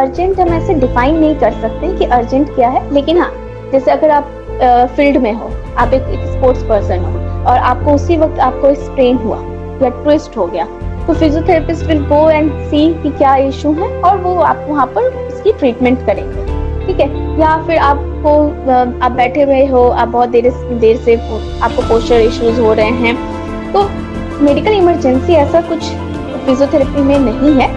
अर्जेंट 0.00 0.40
हम 0.40 0.48
ऐसे 0.48 0.74
डिफाइन 0.74 1.18
नहीं 1.18 1.36
कर 1.36 1.52
सकते 1.52 1.96
कि 1.96 2.04
अर्जेंट 2.04 2.54
क्या 2.54 2.68
है 2.68 2.94
लेकिन 2.94 3.18
हाँ 3.18 3.30
जैसे 3.72 3.90
अगर 3.90 4.10
आप 4.10 4.32
फ़ील्ड 4.96 5.16
में 5.16 5.32
हो 5.32 5.50
आप 5.78 5.94
एक, 5.94 6.02
स्पोर्ट्स 6.02 6.62
पर्सन 6.62 6.98
हो 6.98 7.12
और 7.50 7.58
आपको 7.58 7.92
उसी 7.92 8.16
वक्त 8.16 8.38
आपको 8.40 8.74
स्ट्रेन 8.74 9.16
हुआ 9.16 9.38
या 9.82 9.88
ट्विस्ट 10.02 10.36
हो 10.36 10.46
गया 10.46 10.64
तो 11.06 11.14
physiotherapist 11.14 11.86
will 11.86 12.04
go 12.06 12.30
and 12.30 12.50
see 12.52 13.02
कि 13.02 13.10
क्या 13.10 13.36
इशू 13.36 13.72
है 13.72 14.02
और 14.02 14.16
वो 14.16 14.34
आप 14.40 14.66
वहाँ 14.68 14.86
पर 14.86 15.02
उसकी 15.02 15.52
ट्रीटमेंट 15.52 16.06
करेंगे। 16.06 16.37
ठीक 16.88 17.00
है? 17.00 17.06
या 17.40 17.56
फिर 17.66 17.78
आपको 17.78 18.30
आप 19.04 19.12
बैठे 19.12 19.42
हुए 19.42 19.64
हो, 19.66 19.82
आप 19.82 20.08
बहुत 20.08 20.28
देर 20.28 20.50
देर 20.80 20.96
से 20.98 21.16
आपको 21.62 21.82
पोस्टर 21.88 22.20
इश्यूज़ 22.20 22.60
हो 22.60 22.72
रहे 22.72 22.90
हैं 23.02 23.72
तो 23.72 23.82
मेडिकल 24.44 24.72
इमरजेंसी 24.72 25.32
ऐसा 25.34 25.60
कुछ 25.62 25.78
फिजियोथेरेपी 26.46 27.02
में 27.02 27.18
नहीं 27.20 27.52
है। 27.54 27.68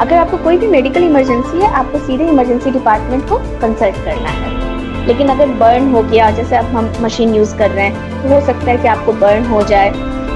अगर 0.00 0.16
आपको 0.16 0.36
कोई 0.36 0.56
भी 0.56 0.66
मेडिकल 0.66 1.02
इमरजेंसी 1.02 1.60
है, 1.60 1.70
आपको 1.72 1.98
सीधे 1.98 2.24
इमरजेंसी 2.28 2.70
डिपार्टमेंट 2.70 3.28
को 3.28 3.36
कंसल्ट 3.60 4.04
करना 4.04 4.30
है। 4.30 5.06
लेकिन 5.06 5.28
अगर 5.28 5.48
बर्न 5.58 5.90
हो 5.92 6.02
गया, 6.02 6.30
जैसे 6.30 6.56
अब 6.56 6.64
हम 6.76 6.92
मशीन 7.02 7.34
यूज़ 7.34 7.56
कर 7.56 7.70
रहे 7.70 7.86
हैं 7.86 8.22
तो 8.22 8.28
हो 8.28 8.40
सकता 8.46 8.70
है 8.70 8.76
कि 8.76 8.88
आपको 8.88 9.12
बर्न 9.14 9.46
हो 9.46 9.62
जाए। 9.64 9.90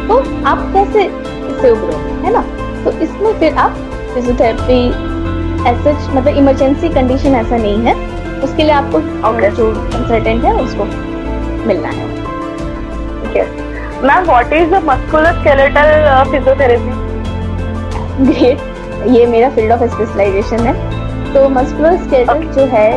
तो 0.08 0.18
आप 0.46 0.70
कैसे 0.74 1.04
इससे 1.04 1.70
उभरोगे, 1.70 2.12
है 2.24 2.32
ना? 2.32 2.44
तो 2.84 2.98
इसमें 2.98 3.32
फिर 3.40 3.54
आप 3.56 3.76
फिजियोथेरेपी 4.14 4.88
ऐसा 5.62 5.92
मतलब 6.14 6.36
इमरजेंसी 6.36 6.88
कंडीशन 6.88 7.34
ऐसा 7.36 7.56
नहीं 7.56 7.78
है। 7.78 7.94
उसके 8.44 8.62
लिए 8.62 8.72
आपको 8.72 8.98
okay. 9.28 9.50
जो 9.56 9.72
कंसल्टेंट 9.92 10.44
है 10.44 10.54
उसको 10.62 10.84
मिलना 11.66 11.88
है। 11.88 12.10
Ma'am 14.02 14.24
what 14.24 14.52
is 14.52 14.70
the 14.70 14.82
muscular 14.84 15.32
skeletal 15.32 16.30
physiotherapy 16.30 16.92
great 18.24 19.08
ये 19.08 19.26
मेरा 19.26 19.50
फ़ील्ड 19.50 19.72
ऑफ़ 19.72 19.84
स्पेशलाइजेशन 19.84 20.66
है। 20.66 20.74
तो 21.34 21.48
मस्कुलर 21.48 21.96
स्केलेटल 21.96 22.32
okay. 22.32 22.52
जो 22.52 22.64
है 22.66 22.90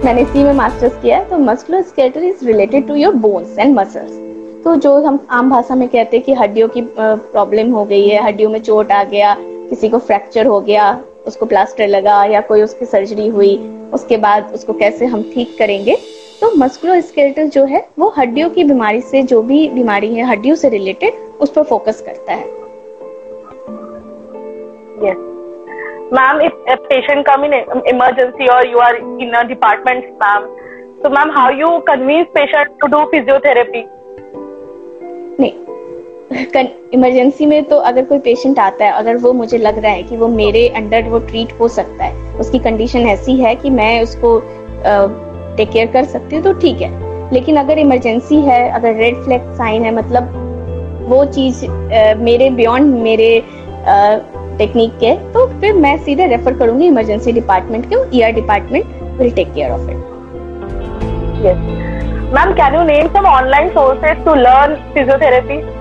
मैंने 0.04 0.20
इसी 0.22 0.42
में 0.44 0.52
मास्टर्स 0.52 1.00
किया 1.02 1.16
है। 1.18 1.28
तो 1.28 1.38
muscular 1.38 1.82
skeletal 1.82 2.24
is 2.24 2.46
related 2.46 2.86
to 2.88 2.94
your 2.94 3.14
bones 3.14 3.58
and 3.58 3.74
muscles 3.78 4.24
तो 4.64 4.74
जो 4.76 4.98
हम 5.04 5.18
आम 5.30 5.50
भाषा 5.50 5.74
में 5.74 5.88
कहते 5.88 6.16
हैं 6.16 6.24
कि 6.26 6.32
हड्डियों 6.34 6.68
की 6.68 6.80
प्रॉब्लम 6.98 7.70
हो 7.72 7.84
गई 7.84 8.06
है 8.08 8.22
हड्डियों 8.24 8.50
में 8.50 8.58
चोट 8.60 8.92
आ 8.92 9.02
गया 9.04 9.36
किसी 9.40 9.88
को 9.88 9.98
फ्रैक्चर 9.98 10.46
हो 10.46 10.60
गया 10.60 10.90
उसको 11.26 11.46
प्लास्टर 11.46 11.88
लगा 11.88 12.24
या 12.24 12.40
कोई 12.50 12.62
उसकी 12.62 12.86
सर्जरी 12.86 13.28
हुई 13.28 13.56
उसके 13.94 14.16
बाद 14.16 14.52
उसको 14.54 14.72
कैसे 14.72 15.06
हम 15.06 15.22
ठीक 15.34 15.56
करेंगे? 15.58 15.96
तो 16.40 16.50
मस्कुलोस्केलेटल 16.58 17.48
जो 17.48 17.64
है 17.64 17.86
वो 17.98 18.08
हड्डियों 18.18 18.48
की 18.50 18.64
बीमारी 18.64 19.00
से 19.02 19.22
जो 19.22 19.42
भी 19.42 19.68
बीमारी 19.70 20.14
है 20.14 20.24
हड्डियों 20.24 20.56
से 20.56 20.68
रिलेटेड 20.68 21.14
उस 21.40 21.52
पर 21.52 21.62
फोकस 21.64 22.02
करता 22.06 22.32
है। 22.32 22.54
Ma'am 26.12 26.40
if 26.40 26.82
patient 26.82 27.24
come 27.26 27.44
in 27.44 27.54
emergency 27.88 28.46
और 28.46 28.68
you 28.68 28.78
are 28.78 28.96
in 28.96 29.32
a 29.32 29.42
department 29.44 30.04
ma'am 30.22 30.44
तो 31.02 31.10
ma'am 31.10 31.30
how 31.30 31.50
you 31.52 31.78
convince 31.88 32.26
patient 32.34 32.68
to 32.80 32.86
do 32.88 33.04
physiotherapy 33.10 33.84
नहीं 35.40 35.52
इमरजेंसी 36.32 37.46
में 37.46 37.64
तो 37.64 37.76
अगर 37.76 38.04
कोई 38.04 38.18
पेशेंट 38.18 38.58
आता 38.58 38.84
है 38.84 38.92
अगर 38.92 39.16
वो 39.16 39.32
मुझे 39.32 39.58
लग 39.58 39.78
रहा 39.78 39.92
है 39.92 40.02
कि 40.02 40.16
वो 40.16 40.28
मेरे 40.28 40.68
अंडर 40.68 41.02
वो 41.02 41.18
ट्रीट 41.18 41.52
हो 41.60 41.68
सकता 41.68 42.04
है 42.04 42.38
उसकी 42.38 42.58
कंडीशन 42.58 42.98
ऐसी 42.98 43.36
है 43.36 43.54
कि 43.54 43.70
मैं 43.70 44.02
उसको 44.02 44.40
टेक 45.56 45.70
केयर 45.70 45.86
कर 45.86 46.04
सकती 46.04 46.36
हूँ 46.36 46.44
तो 46.44 46.52
ठीक 46.52 46.80
है। 46.80 46.90
लेकिन 47.32 47.56
अगर 47.56 47.78
इमरजेंसी 47.78 48.36
है 48.36 48.70
अगर 48.70 48.94
रेड 48.94 49.16
फ्लैग 49.16 49.52
साइन 49.54 49.84
है 49.84 49.94
मतलब 49.94 50.32
वो 51.08 51.24
चीज़ 51.24 51.66
मेरे 52.18 52.50
बियॉन्ड 52.50 52.94
मेरे 52.94 53.42
टेक्निक 54.58 54.92
के 54.92 55.14
तो 55.32 55.46
फिर 55.60 55.72
मैं 55.72 55.96
सीधे 56.04 56.26
रेफर 56.26 56.58
करूँगी 56.58 56.86
इमरजेंसी 56.86 57.32
डिपार्टमेंट 57.32 57.86
के 57.92 58.18
ER 58.18 58.32
department 58.32 58.84
will 59.18 59.30
take 59.30 59.54
care 59.54 59.70
of 59.70 59.90
it 59.90 60.14
Ma'am, 62.34 62.56
can 62.56 62.74
you 62.74 62.84
name 62.84 63.08
some 63.12 63.24
online 63.24 63.72
sources 63.72 64.24
to 64.24 64.32
learn 64.32 64.72
physiotherapy? 64.94 65.75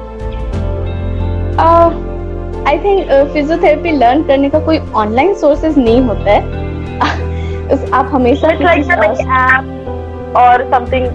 I 1.60 2.78
think 2.78 3.12
physiotherapy 3.34 3.92
learn 3.92 4.24
करने 4.24 4.50
का 4.50 4.60
कोई 4.60 4.78
ऑनलाइन 4.78 5.34
सोर्सेज 5.34 5.78
नहीं 5.78 6.02
होता 6.02 6.32
है। 6.32 7.90
आप 7.94 8.10
हमेशा 8.12 8.48
और 10.40 10.70
समथिंग 10.72 11.08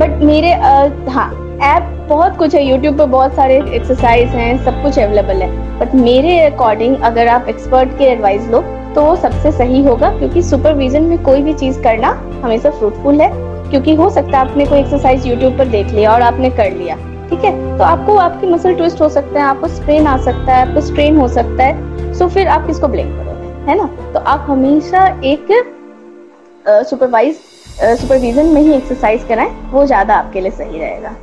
बट 0.00 0.22
मेरे 0.22 0.50
uh, 0.50 1.10
हाँ 1.10 1.58
ऐप 1.62 2.06
बहुत 2.08 2.36
कुछ 2.36 2.54
है। 2.54 2.64
यूट्यूब 2.64 2.98
पे 2.98 3.06
बहुत 3.06 3.34
सारे 3.34 3.56
एक्सरसाइज 3.74 4.28
हैं 4.28 4.64
सब 4.64 4.82
कुछ 4.82 4.98
अवेलेबल 4.98 5.42
है। 5.42 5.78
बट 5.78 5.94
मेरे 5.94 6.40
अकॉर्डिंग 6.40 6.96
अगर 6.96 7.28
आप 7.28 7.48
एक्सपर्ट 7.48 7.88
के 7.88 8.04
एडवाइस 8.04 8.48
लो 8.48 8.60
तो 8.94 9.04
वो 9.04 9.16
सबसे 9.16 9.52
सही 9.52 9.82
होगा। 9.84 10.18
क्योंकि 10.18 10.42
सुपरविजन 10.42 11.02
में 11.02 11.22
कोई 11.22 11.42
भी 11.42 11.52
चीज़ 11.52 11.82
करना 11.82 12.08
हमेशा 12.44 12.70
फ्रूटफुल 12.70 13.20
है। 13.20 13.30
क्योंकि 13.70 13.94
हो 13.94 14.10
सकता 14.10 14.38
है 14.38 14.48
आपने 14.48 14.66
कोई 14.66 14.78
एक्सरसाइज 14.78 15.26
यूट्यूब 15.26 15.58
पर 15.58 15.64
देख 15.64 15.86
लिया 15.86 16.12
और 16.12 16.22
आपने 16.22 16.50
कर 16.50 16.72
लिया। 16.72 16.96
ठीक 17.30 17.44
है? 17.44 17.69
तो 17.80 17.84
आपको 17.84 18.14
आपकी 18.18 18.46
मसल 18.46 18.74
ट्विस्ट 18.76 19.00
हो 19.00 19.08
सकता 19.08 19.40
है 19.40 19.44
आपको 19.46 19.68
स्ट्रेन 19.68 20.06
आ 20.06 20.16
सकता 20.24 20.54
है 20.54 20.66
आपको 20.66 20.80
स्ट्रेन 20.80 21.16
हो 21.18 21.28
सकता 21.28 21.64
है। 21.64 22.14
सो 22.14 22.26
फिर 22.28 22.48
आप 22.48 22.66
किसको 22.66 22.88
ब्लेम 22.88 23.08
करोगे 23.16 23.70
है 23.70 23.76
ना? 23.76 23.86
तो 24.12 24.20
आप 24.20 24.44
हमेशा 24.48 25.06
एक 25.24 25.46
सुपरवाइज 26.88 27.38
सुपरविजन 28.00 28.46
में 28.46 28.60
ही 28.60 28.72
एक्सरसाइज 28.72 29.24
कराएँ 29.28 29.50
वो 29.70 29.84
ज़्यादा 29.86 30.14
आपके 30.14 30.40
लिए 30.40 30.50
सही 30.50 30.78
रहेगा। 30.78 31.14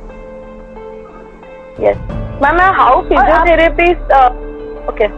Yes 1.80 1.96
ma'am 2.42 2.60
how 2.80 3.00
physiotherapy 3.02 3.92
okay 4.88 5.08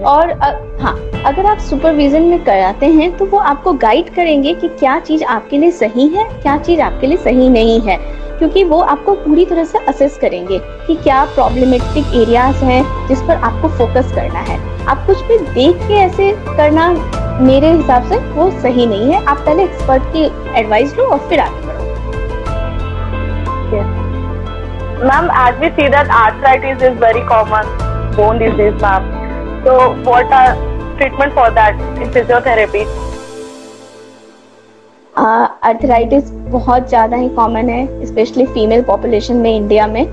और 0.00 0.32
हाँ 0.80 0.96
अगर 1.26 1.46
आप 1.46 1.58
सुपरविजन 1.70 2.22
में 2.22 2.44
कराते 2.44 2.86
हैं 2.92 3.16
तो 3.16 3.26
वो 3.26 3.38
आपको 3.46 3.72
गाइड 3.80 4.14
करेंगे 4.14 4.54
कि 4.54 4.68
क्या 4.68 4.98
चीज़ 5.00 5.24
आपके 5.26 5.58
लिए 5.58 5.70
सही 5.72 6.08
है 6.08 6.30
क्या 6.42 6.58
चीज़ 6.60 6.80
आपके 6.82 7.06
लिए 7.06 7.16
सही 7.16 7.48
नहीं 7.48 7.80
है। 7.80 7.96
क्योंकि 8.38 8.64
वो 8.64 8.80
आपको 8.92 9.14
पूरी 9.24 9.44
तरह 9.46 9.64
से 9.64 9.78
असेस 9.88 10.18
करेंगे 10.20 10.58
कि 10.86 10.94
क्या 10.96 11.24
प्रॉब्लमेटिक 11.34 12.14
एरियाज़ 12.22 12.64
हैं 12.64 12.82
जिस 13.08 13.22
पर 13.22 13.34
आपको 13.48 13.68
फोकस 13.78 14.12
करना 14.14 14.40
है। 14.50 14.58
आप 14.86 15.06
कुछ 15.06 15.22
भी 15.22 15.38
देख 15.38 15.86
के 15.88 15.94
ऐसे 15.94 16.30
करना 16.46 16.88
मेरे 17.40 17.72
हिसाब 17.72 18.08
से 18.08 18.18
वो 18.34 18.50
सही 18.60 18.86
नहीं 18.86 19.12
है। 19.12 19.24
आप 19.24 19.38
पहले 19.46 19.64
एक्सपर्ट 19.64 20.02
की 20.14 20.24
एडवाइस 20.60 20.96
लो 20.98 21.04
और 21.06 21.18
फिर 21.28 21.40
आगे 21.40 21.66
बढ़ो। 21.66 21.82
Ma'am 25.04 25.30
as 25.46 25.60
we 25.60 25.68
see 25.70 25.88
that 25.88 26.08
arthritis 26.22 26.82
is 26.82 26.98
very 27.04 27.26
common 27.28 27.76
bone 28.18 28.38
disease, 28.42 28.78
ma'am, 28.82 29.04
So 29.64 29.72
what 30.02 30.32
are 30.32 30.54
treatment 30.98 31.34
for 31.34 31.50
that 31.50 31.80
in 32.00 32.10
physiotherapy? 32.10 32.84
Arthritis 35.18 36.30
बहुत 36.30 36.88
ज़्यादा 36.88 37.16
ही 37.16 37.28
कॉमन 37.28 37.68
है 37.68 38.06
स्पेशली 38.06 38.46
फीमेल 38.46 38.82
पॉपुलेशन 38.82 39.36
में 39.36 39.54
इंडिया 39.56 39.86
में। 39.86 40.06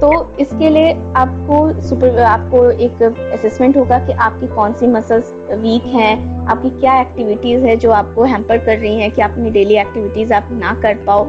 तो 0.00 0.10
इसके 0.40 0.68
लिए 0.70 0.92
आपको 1.16 1.58
सुपर 1.80 2.18
आपको 2.20 2.70
एक 2.70 3.02
असेसमेंट 3.02 3.76
होगा 3.76 3.98
कि 3.98 4.12
आपकी 4.12 4.46
कौन 4.46 4.72
सी 4.72 4.86
मसल्स 4.86 5.32
वीक 5.52 5.86
हैं, 5.86 6.46
आपकी 6.46 6.70
क्या 6.70 7.00
एक्टिविटीज़ 7.00 7.64
है 7.64 7.76
जो 7.76 7.90
आपको 7.90 8.24
हैम्पर 8.24 8.58
कर 8.58 8.78
रही 8.78 9.00
हैं 9.00 9.10
कि 9.10 9.22
आप 9.22 9.30
अपनी 9.30 9.50
डेली 9.50 9.76
एक्टिविटीज़ 9.76 10.32
आप 10.34 10.48
ना 10.52 10.74
कर 10.82 11.04
पाओ। 11.06 11.24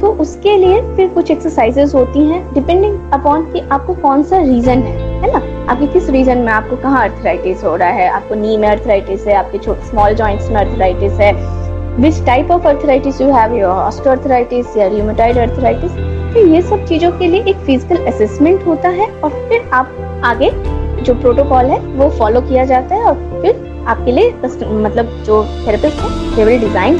तो 0.00 0.12
उसके 0.20 0.56
लिए 0.56 0.80
फिर 0.96 1.08
कुछ 1.08 1.30
एक्सरसाइजेस 1.30 1.94
होती 1.94 2.20
हैं 2.20 2.42
डिपेंडिंग 2.54 3.12
अपॉन 3.12 3.44
कि 3.52 3.60
आपको 3.72 3.94
कौन 3.94 4.22
सा 4.22 4.38
रीज़न 4.38 4.82
है 4.82 4.98
है 5.22 5.32
ना? 5.32 5.38
आपके 5.72 5.86
किस 5.86 6.10
रीजन 6.10 6.38
में 6.38 6.52
आपको 6.52 6.76
कहाँ 6.76 7.02
अर्थराइटिस 7.08 7.64
हो 7.64 7.74
रहा 7.76 7.88
है, 7.88 8.08
आपको 8.08 8.34
नी 8.34 8.56
में 8.56 8.68
अर्थराइटिस 8.68 9.26
है, 9.26 9.34
आपके 9.34 9.58
छोटे 9.58 9.86
स्मॉल 9.86 10.14
जॉइंट्स 10.14 10.50
में 10.50 10.56
अर्थराइटिस 10.56 11.12
है 11.12 11.32
which 12.00 12.24
type 12.26 12.50
of 12.50 12.66
arthritis 12.68 13.20
you 13.20 13.30
have 13.32 13.54
your 13.54 13.70
osteoarthritis 13.70 14.76
या 14.76 14.86
र्यूमेटॉइड 14.88 15.38
अर्थराइटिस 15.38 15.92
तो 16.34 16.46
ये 16.46 16.62
सब 16.62 16.84
चीज़ों 16.86 17.10
के 17.12 17.26
लिए 17.26 17.42
एक 17.42 17.56
फ़िज़िकल 17.66 18.06
असेसमेंट 18.06 18.66
होता 18.66 18.88
है 18.90 19.06
और 19.20 19.30
फिर 19.48 19.68
आप 19.74 20.22
आगे 20.24 20.50
जो 21.04 21.14
प्रोटोकॉल 21.14 21.66
है 21.66 21.78
वो 21.96 22.08
फॉलो 22.18 22.40
किया 22.42 22.64
जाता 22.64 22.94
है 22.94 23.04
और 23.04 23.40
फिर 23.42 23.84
आपके 23.88 24.12
लिए 24.12 24.32
मतलब 24.64 25.22
जो 25.26 25.44
थेरेपिस्ट 25.66 26.00
है 26.00 26.36
they 26.36 26.44
will 26.44 26.60
design 26.60 26.94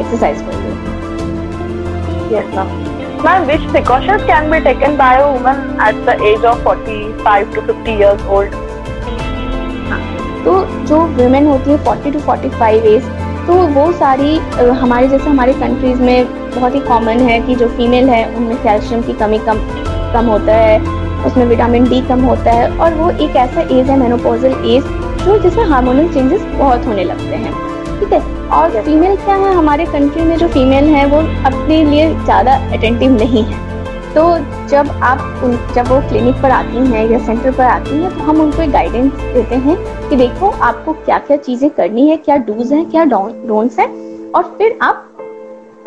exercise 0.00 0.42
for 0.42 0.54
you 0.56 2.36
yes 2.36 2.54
ma'am 2.56 2.92
Ma'am, 3.24 3.46
which 3.46 3.62
precautions 3.68 4.24
can 4.24 4.50
be 4.50 4.56
taken 4.60 4.98
by 4.98 5.14
a 5.16 5.26
woman 5.26 5.80
at 5.80 6.00
the 6.04 6.14
age 6.22 6.42
of 6.44 6.62
45 6.62 7.54
to 7.54 7.62
50 7.64 7.92
years 7.94 8.24
old? 8.28 8.56
तो 10.44 10.54
जो 10.86 10.98
वुमेन 11.16 11.46
होती 11.46 11.70
है 11.70 11.84
40 11.84 12.12
टू 12.12 12.20
45 12.22 12.84
एज 12.86 13.23
तो 13.46 13.54
वो 13.74 13.90
सारी 13.92 14.36
हमारे 14.80 15.08
जैसे 15.08 15.28
हमारे 15.30 15.52
कंट्रीज़ 15.52 16.00
में 16.02 16.26
बहुत 16.54 16.74
ही 16.74 16.80
कॉमन 16.80 17.18
है 17.20 17.40
कि 17.46 17.54
जो 17.54 17.66
फीमेल 17.68 18.08
है 18.08 18.24
उनमें 18.36 18.56
कैल्शियम 18.62 19.02
की 19.02 19.12
कमी 19.14 19.38
कम 19.38 19.58
कम 20.14 20.26
होता 20.26 20.54
है 20.54 21.02
उसमें 21.26 21.44
विटामिन 21.46 21.88
डी 21.88 22.00
कम 22.08 22.20
होता 22.24 22.52
है 22.52 22.70
और 22.78 22.94
वो 22.94 23.10
एक 23.10 23.36
ऐसा 23.36 23.60
एज 23.60 23.90
है 23.90 23.98
मेनोपोजल 23.98 24.54
एज 24.66 24.84
जो 25.24 25.38
जिसमें 25.38 25.64
हार्मोनल 25.66 26.08
चेंजेस 26.14 26.42
बहुत 26.54 26.86
होने 26.86 27.04
लगते 27.04 27.36
हैं। 27.36 27.52
ठीक 28.00 28.12
है? 28.12 28.20
और 28.50 28.80
फीमेल 28.82 29.16
क्या 29.16 29.34
है? 29.36 29.52
हमारे 29.54 29.84
कंट्री 29.86 30.22
में 30.22 30.36
जो 30.38 30.48
फीमेल 30.48 30.84
है 30.86 31.04
वो 31.06 31.18
अपने 31.46 31.84
लिए 31.84 32.08
ज़्यादा 32.14 32.54
अटेंटिव 32.76 33.12
नहीं 33.12 33.44
है। 33.44 33.62
तो 34.14 34.22
जब 34.68 34.88
आप 35.02 35.42
उन, 35.44 35.56
जब 35.74 35.88
वो 35.88 36.00
क्लिनिक 36.08 36.34
पर 36.42 36.50
आती 36.50 36.86
हैं 36.88 37.04
या 37.10 37.18
सेंटर 37.26 37.50
पर 37.50 37.64
आती 37.64 37.96
हैं 38.02 38.10
तो 38.10 38.24
हम 38.24 38.40
उनको 38.40 38.70
गाइडेंस 38.72 39.12
देते 39.12 39.54
हैं 39.56 39.76
कि 40.08 40.16
देखो 40.16 40.50
आपको 40.62 40.92
क्या 40.94 41.18
क्या 41.18 41.36
चीज़ें 41.38 41.68
करनी 41.70 42.08
है, 42.08 42.16
क्या 42.16 42.36
डूज 42.36 42.72
हैं, 42.72 42.84
क्या 42.90 43.04
डोंट्स 43.04 43.78
हैं, 43.78 43.88
और 44.32 44.54
फिर 44.58 44.78
आप 44.82 45.10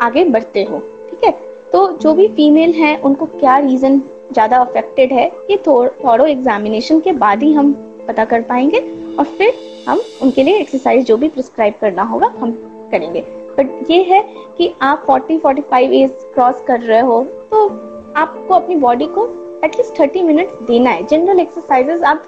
आगे 0.02 0.24
बढ़ते 0.24 0.62
हो, 0.64 0.78
ठीक 1.10 1.24
है? 1.24 1.30
तो 1.72 1.86
जो 1.92 2.14
भी 2.14 2.28
फीमेल 2.28 2.72
हैं, 2.72 3.00
उनको 3.02 3.26
क्या 3.28 3.56
रीज़न 3.58 3.98
ज़्यादा 4.32 4.58
अफेक्टेड 4.58 5.12
है, 5.12 5.26
ये 5.50 5.56
थोड़ो 5.66 6.26
एग्जामिनेशन 6.26 7.00
के 7.00 7.12
बाद 7.14 7.42
ही 7.42 7.52
हम 7.52 7.72
पता 8.08 8.24
कर 8.24 8.42
पाएँगे, 8.42 8.80
और 9.18 9.24
फिर 9.38 9.54
हम 9.88 10.00
उनके 10.22 10.42
लिए 10.42 10.58
एक्सरसाइज 10.58 11.06
जो 11.06 11.16
भी 11.16 11.28
प्रिस्क्राइब 11.28 11.74
करना 11.80 12.02
होगा, 12.02 12.32
हम 12.38 12.52
करेंगे। 12.92 13.20
बट 13.58 13.90
ये 13.90 14.02
है 14.04 14.22
कि 14.58 14.72
आप 14.82 15.06
40 15.06 15.40
45 15.42 15.92
एज 15.94 16.10
क्रॉस 16.34 16.62
कर 16.66 16.80
रहे 16.80 17.00
हो 17.00 17.22
तो 17.50 17.68
आपको 18.16 18.54
अपनी 18.54 18.76
बॉडी 18.76 19.06
को 19.08 19.26
एटलीस्ट 19.64 19.96
30 19.96 20.22
मिनट 20.22 20.48
देना 20.66 20.90
है। 20.90 21.06
जनरल 21.06 21.40
एक्सरसाइजेस 21.40 22.02
आप 22.02 22.24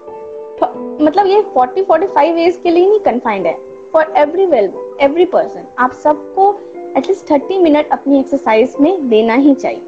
मतलब 1.03 1.27
ये 1.27 1.43
40 1.55 1.85
45 1.85 2.39
एज 2.39 2.57
के 2.63 2.71
लिए 2.71 2.89
नहीं 2.89 2.99
कन्फाइंड 3.01 3.47
है। 3.47 3.53
For 3.93 4.13
every 4.17 4.47
well 4.47 4.73
every 5.01 5.25
person 5.27 5.65
आप 5.79 5.93
सबको 5.95 6.53
एटलीस्ट 6.97 7.27
30 7.27 7.63
मिनट 7.63 7.91
अपनी 7.93 8.19
एक्सरसाइज 8.21 8.75
में 8.81 9.09
देना 9.09 9.35
ही 9.35 9.55
चाहिए, 9.55 9.83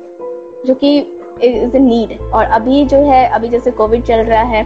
जो 0.67 0.75
कि 0.75 0.97
इज़ 1.43 1.77
नीड 1.79 2.19
और 2.23 2.45
अभी 2.45 2.85
जो 2.85 2.97
है, 2.99 3.29
अभी 3.29 3.49
जैसे 3.49 3.71
कोविड 3.73 4.05
चल 4.05 4.23
रहा 4.23 4.43
है 4.45 4.65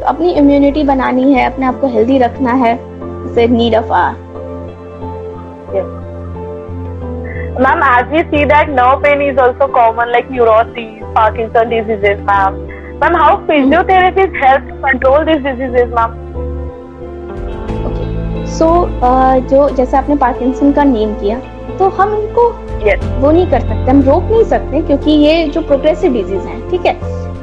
तो 0.00 0.06
अपनी 0.06 0.32
इम्यूनिटी 0.32 0.82
बनानी 0.84 1.32
है, 1.32 1.44
अपने 1.46 1.66
आप 1.66 1.80
को 1.80 1.86
हेल्दी 1.88 2.18
रखना 2.18 2.52
है 2.54 2.78
need 3.48 3.74
of 3.74 3.92
our 3.92 4.12
Ma'am, 7.56 7.80
as 7.84 8.10
we 8.10 8.18
see 8.30 8.44
that 8.46 8.68
nerve 8.68 9.00
pain 9.04 9.20
is 9.22 9.38
also 9.38 9.68
common 9.68 10.10
like 10.10 10.28
neurosis, 10.28 11.02
Parkinson 11.14 11.70
diseases, 11.70 12.18
ma'am. 12.22 12.56
Ma'am, 12.98 13.14
how 13.14 13.46
physiotherapists 13.46 14.40
help 14.40 14.66
to 14.66 14.80
control 14.80 15.24
these 15.24 15.40
diseases, 15.40 15.94
ma'am? 15.94 16.16
So 18.46 18.58
so, 18.58 18.70
uh, 19.02 19.38
जो 19.50 19.68
जैसे 19.76 19.96
आपने 19.96 20.16
Parkinson 20.16 20.72
का 20.72 20.84
name 20.84 21.14
किया 21.20 21.38
तो 21.78 21.88
हम 21.98 22.14
इनको 22.14 22.48
yes. 22.84 23.04
वो 23.20 23.30
नहीं 23.30 23.46
कर 23.50 23.60
सकते 23.60 23.90
हम 23.90 24.02
रोक 24.02 24.30
नहीं 24.30 24.44
सकते 24.50 24.80
क्योंकि 24.86 25.10
ये 25.10 25.48
जो 25.48 25.60
प्रोग्रेसिव 25.68 26.12
डिज़ीज़ 26.12 26.46
है 26.46 26.70
ठीक 26.70 26.86
है 26.86 26.94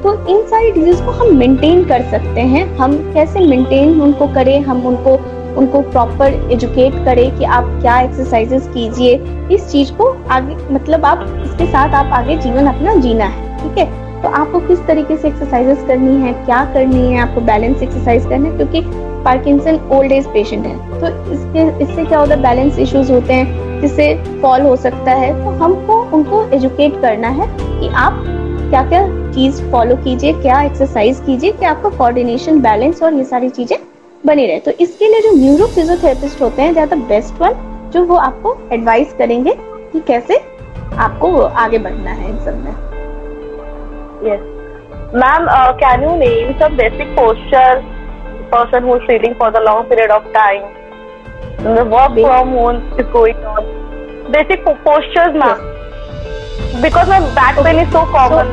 तो 0.02 0.13
इन 0.30 0.45
सारी 0.47 0.71
डिज़ीज़ 0.71 1.04
को 1.06 1.12
हम 1.21 1.36
मेंटेन 1.38 1.84
कर 1.88 2.02
सकते 2.12 2.41
हैं 2.54 2.65
हम 2.78 2.97
कैसे 3.13 3.47
मेंटेन 3.47 4.02
उनको 4.02 4.28
करें 4.34 4.60
हम 4.63 4.86
उनको 4.88 5.17
उनको 5.56 5.82
प्रॉपर 5.82 6.34
एजुकेट 6.52 6.94
करें 7.06 7.38
कि 7.38 7.44
आप 7.46 7.66
क्या 7.82 8.00
एक्सरसाइजेस 8.00 8.68
कीजिए। 8.68 9.16
इस 9.52 9.72
चीज़ 9.72 9.92
को 9.94 10.10
आगे 10.30 10.56
मतलब 10.74 11.06
आप, 11.06 11.26
इसके 11.46 11.66
साथ 11.66 11.94
आप 11.96 12.14
आगे 12.14 12.38
जीवन 12.38 12.66
अपना 12.66 12.96
जीना 12.96 13.26
है, 13.26 13.58
ठीक 13.58 13.78
है? 13.78 13.86
तो 14.22 14.30
आपको 14.30 14.60
किस 14.60 14.86
तरीके 14.88 15.18
से 15.18 15.28
एक्सरसाइजेस 15.28 15.84
करनी 15.88 16.16
है, 16.22 16.34
क्या 16.46 16.64
करनी 16.66 17.08
है, 17.08 17.20
आपको 17.20 17.42
बैलेंस 17.42 17.82
एक्सरसाइज 17.84 18.26
करना 18.26 18.50
है, 18.50 18.58
क्योंकि 18.58 18.82
पार्किंसन 19.24 19.80
ओल्ड 19.92 20.12
एज 20.12 20.28
पेशेंट 20.28 20.66
है। 20.66 21.00
तो 21.00 21.08
इसके, 21.34 21.84
इससे 21.84 22.06
क्या 22.06 22.20
होता 22.20 22.36
है 22.36 22.42
बैलेंस 22.42 22.80
इश्यूज़ 22.80 23.12
होते 23.12 23.34
हैं, 23.34 23.82
जिससे 23.82 24.14
फॉल 24.42 24.62
हो 24.62 24.76
सकता 24.76 25.12
है। 25.12 25.34
तो 25.44 25.52
हमको, 25.64 26.02
उनको 26.18 26.44
एजुकेट 26.54 27.02
करना 27.02 27.28
है 27.28 27.48
कि 27.60 27.88
आप 27.88 28.24
क्या 28.70 28.84
क्या 28.90 29.02
चीज़ 29.32 29.62
फॉलो 29.72 29.96
कीजिए, 29.96 30.34
क्या 30.34 30.62
एक्सरसाइज 30.62 31.22
कीजिए, 31.26 31.52
कि 31.52 31.66
आपका 31.66 31.90
कोऑर्डिनेशन 31.90 32.62
बैलेंस 32.62 33.04
और 33.04 33.14
ये 33.14 33.24
सारी 33.24 33.50
चीज़ें 33.50 33.78
बनी 34.25 34.45
रहे। 34.47 34.60
तो 34.60 34.71
इसके 34.81 35.07
लिए 35.07 35.21
जो 35.21 35.31
न्यूरो 35.36 35.67
फिजियोथेरेपिस्ट 35.67 36.41
होते 36.41 36.62
हैं 36.62 36.73
ज़्यादा 36.73 36.95
बेस्ट 37.07 37.41
वन 37.41 37.53
जो 37.93 38.03
वो 38.05 38.15
आपको 38.17 38.57
एडवाइस 38.73 39.13
करेंगे 39.17 39.53
कि 39.93 39.99
कैसे 40.07 40.38
आपको 40.97 41.27
आगे 41.41 41.77
बढ़ना 41.79 42.12
है 42.12 42.29
इन 42.29 42.38
सब 42.45 42.63
में। 42.65 42.73
Ma'am 45.15 45.47
can 45.79 46.03
you 46.03 46.15
name 46.17 46.51
some 46.60 46.75
basic 46.77 47.07
posture 47.15 47.81
person 48.51 48.84
who 48.84 48.97
feeling 49.07 49.36
for 49.36 49.51
the 49.51 49.63
long 49.65 49.89
period 49.89 50.12
of 50.12 50.31
time 50.34 50.62
work 51.89 52.12
from 52.15 52.49
home 52.51 52.77
is 52.99 53.07
going 53.12 53.45
on 53.47 53.63
basic 54.31 54.67
postures 54.86 55.36
ma'am 55.36 56.81
because 56.81 57.10
my 57.10 57.19
back 57.39 57.63
pain 57.63 57.79
is 57.79 57.89
so 57.89 58.05
common 58.13 58.47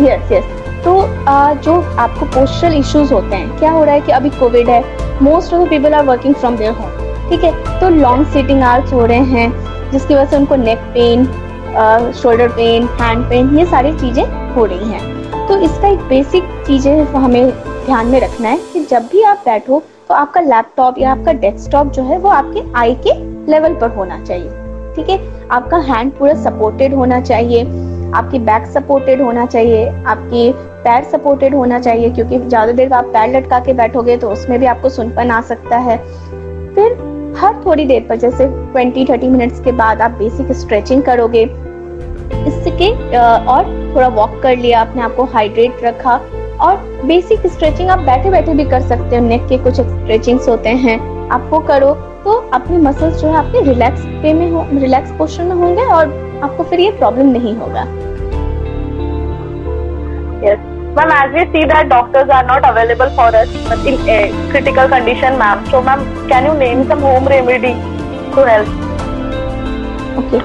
yes 0.00 0.32
yes 0.32 0.57
तो 0.84 0.94
uh, 1.00 1.62
जो 1.64 1.80
आपको 1.98 2.26
postal 2.26 2.74
issues 2.74 3.12
होते 3.14 3.36
हैं 3.36 3.58
क्या 3.58 3.70
हो 3.70 3.84
रहा 3.84 3.94
है 3.94 4.00
कि 4.00 4.12
अभी 4.12 4.30
कोविड 4.30 4.68
है 4.68 4.82
most 5.22 5.54
of 5.54 5.64
the 5.64 5.68
people 5.70 5.94
are 5.94 6.04
working 6.04 6.34
from 6.34 6.56
their 6.56 6.72
home 6.72 7.30
ठीक 7.30 7.44
है? 7.44 7.80
तो 7.80 7.88
लॉन्ग 7.88 8.26
सीटिंग 8.26 8.62
आवर्स 8.62 8.92
हो 8.92 9.04
रहे 9.06 9.24
हैं 9.32 9.90
जिसकी 9.90 10.14
वजह 10.14 10.24
से 10.24 10.36
उनको 10.36 10.56
neck 10.56 10.78
pain 10.94 11.24
shoulder 12.12 12.48
pain 12.48 12.86
hand 13.00 13.24
pain 13.30 13.58
ये 13.58 13.64
सारी 13.66 13.92
चीज़ें 13.98 14.54
हो 14.54 14.64
रही 14.64 14.90
हैं। 14.90 15.46
तो 15.48 15.56
इसका 15.60 15.88
एक 15.88 15.98
बेसिक 16.08 16.44
चीज़ें 16.66 17.04
हमें 17.14 17.50
ध्यान 17.86 18.06
में 18.06 18.20
रखना 18.20 18.48
है 18.48 18.58
कि 18.72 18.84
जब 18.84 19.08
भी 19.12 19.22
आप 19.22 19.42
बैठो 19.44 19.82
तो 20.08 20.14
आपका 20.14 20.40
लैपटॉप 20.40 20.98
या 20.98 21.10
आपका 21.12 21.32
डेस्कटॉप 21.40 21.92
जो 21.92 22.02
है 22.02 22.18
वो 22.18 22.28
आपके 22.30 22.62
आई 22.78 22.94
के 23.06 23.14
लेवल 23.52 23.74
पर 23.74 23.94
होना 23.96 24.22
चाहिए 24.24 24.94
ठीक 24.94 25.10
है? 25.10 25.18
आपका 25.48 25.76
हैंड 25.92 26.12
पूरा 26.12 26.34
सपोर्टेड 26.42 26.94
होना 26.94 27.20
चाहिए 27.20 27.62
आपकी 28.14 28.38
बैक 28.38 28.66
सपोर्टेड 28.66 29.22
होना 29.22 29.44
चाहिए 29.46 29.88
आपकी 30.04 30.50
पैर 30.88 31.04
सपोर्टेड 31.06 31.54
होना 31.54 31.78
चाहिए, 31.80 32.10
क्योंकि 32.10 32.38
ज़्यादा 32.38 32.72
देर 32.72 32.92
आप 32.94 33.04
पैर 33.12 33.36
लटका 33.36 33.58
के 33.60 33.72
बैठोगे 33.74 34.16
तो 34.16 34.30
उसमें 34.30 34.58
भी 34.60 34.66
आपको 34.66 34.88
सुनपन 34.90 35.30
आ 35.30 35.40
सकता 35.44 35.76
है। 35.78 35.96
फिर 36.74 36.92
हर 37.38 37.60
थोड़ी 37.64 37.84
देर 37.86 38.06
पर, 38.08 38.16
जैसे 38.16 38.46
20-30 38.74 39.28
मिनट्स 39.30 39.60
के 39.60 39.72
बाद 39.74 40.00
आप 40.02 40.10
बेसिक 40.18 40.52
स्ट्रेचिंग 40.54 41.02
करोगे। 41.02 41.42
इसके 42.48 42.90
और 43.46 43.64
थोड़ा 43.94 44.08
वॉक 44.10 44.40
कर 44.42 44.56
लिया, 44.56 44.80
अपने 44.80 45.02
आप 45.02 45.14
को 45.16 45.24
हाइड्रेट 45.26 45.84
रखा, 45.84 46.14
और 46.60 46.76
बेसिक 47.06 47.46
स्ट्रेचिंग 47.46 47.90
आप 47.90 47.98
बैठे 48.06 48.30
बैठे 48.30 48.54
भी 48.54 48.64
कर 48.70 48.80
सकते 48.82 49.16
हो। 49.16 49.24
नेक 49.24 49.46
के 49.48 49.58
कुछ 49.58 49.80
स्ट्रेचिंग्स 49.80 50.48
होते 50.48 50.68
हैं 50.78 50.98
आपको 51.30 51.60
करो 51.68 51.92
तो 52.24 52.32
अपने 52.54 52.78
मसल्स 52.78 53.20
जो 53.20 53.28
है 53.28 53.34
आपके 53.36 53.60
रिलैक्स 53.64 54.04
वे 54.22 54.32
में 54.32 54.50
हो 54.50 54.64
रिलैक्स 54.72 55.12
पोस्टर 55.18 55.44
में 55.44 55.54
होंगे, 55.56 55.82
और 55.82 56.40
आपको 56.44 56.64
फिर 56.64 56.80
ये 56.80 56.90
प्रॉब्लम 56.92 57.26
नहीं 57.28 57.54
होगा। 57.56 57.84
Yes 60.42 60.67
ma'am 60.98 61.12
as 61.14 61.32
we 61.32 61.42
see 61.52 61.64
that 61.66 61.88
doctors 61.88 62.30
are 62.30 62.44
not 62.44 62.68
available 62.68 63.10
for 63.18 63.28
us 63.40 63.50
in 63.86 63.96
a 64.08 64.18
critical 64.50 64.88
condition 64.88 65.38
ma'am. 65.38 65.64
So 65.66 65.82
ma'am 65.82 66.04
can 66.28 66.46
you 66.46 66.54
name 66.54 66.86
some 66.88 67.00
home 67.00 67.26
remedy 67.26 67.74
to 68.34 68.46
help 68.50 68.68
okay. 70.20 70.40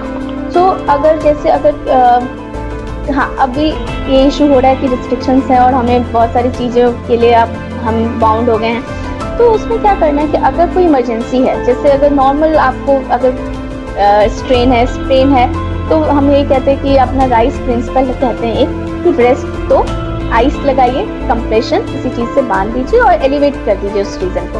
So 0.53 0.65
अगर 0.89 1.21
जैसे 1.21 1.49
अगर 1.49 1.89
आ, 1.91 3.13
हाँ 3.13 3.27
अभी 3.41 3.69
ये 4.11 4.25
इशू 4.27 4.47
हो 4.47 4.59
रहा 4.59 4.71
है 4.71 4.81
कि 4.81 4.87
रिस्ट्रिक्शंस 4.87 5.49
है 5.51 5.59
और 5.59 5.73
हमें 5.73 6.11
बहुत 6.11 6.33
सारी 6.33 6.49
चीज़ों 6.51 6.91
के 7.07 7.17
लिए 7.17 7.33
अब 7.35 7.55
हम 7.85 7.97
बाउंड 8.19 8.49
हो 8.49 8.57
गए 8.57 8.67
हैं 8.67 9.37
तो 9.37 9.49
उसमें 9.51 9.79
क्या 9.81 9.95
करना 9.99 10.21
है 10.21 10.27
कि 10.31 10.37
अगर 10.51 10.73
कोई 10.73 10.83
इमरजेंसी 10.83 11.41
है 11.43 11.63
जैसे 11.65 11.91
अगर 11.91 12.11
नॉर्मल 12.11 12.55
आपको 12.67 12.99
अगर 13.15 13.35
स्ट्रेन 14.37 14.71
है 14.71 14.85
स्ट्रेन 14.93 15.33
है 15.33 15.47
तो 15.89 15.99
हम 16.11 16.31
ये 16.31 16.43
कहते 16.43 16.71
हैं 16.71 16.81
कि 16.83 16.95
अपना 17.07 17.25
राइस 17.35 17.57
प्रिंसिपल 17.59 18.13
कहते 18.13 18.47
हैं 18.47 18.55
एक 18.57 19.13
ब्रेस्ट 19.15 19.47
तो 19.69 19.83
आइस 20.33 20.55
लगाइए 20.65 21.03
कंप्रेशन 21.27 21.85
किसी 21.87 22.09
चीज़ 22.09 22.29
से 22.35 22.41
बाँध 22.43 22.73
दीजिए 22.73 22.99
और 22.99 23.23
एलिवेट 23.25 23.55
कर 23.65 23.75
दीजिए 23.77 24.01
उस 24.01 24.17
रीजन 24.21 24.47
को। 24.47 24.59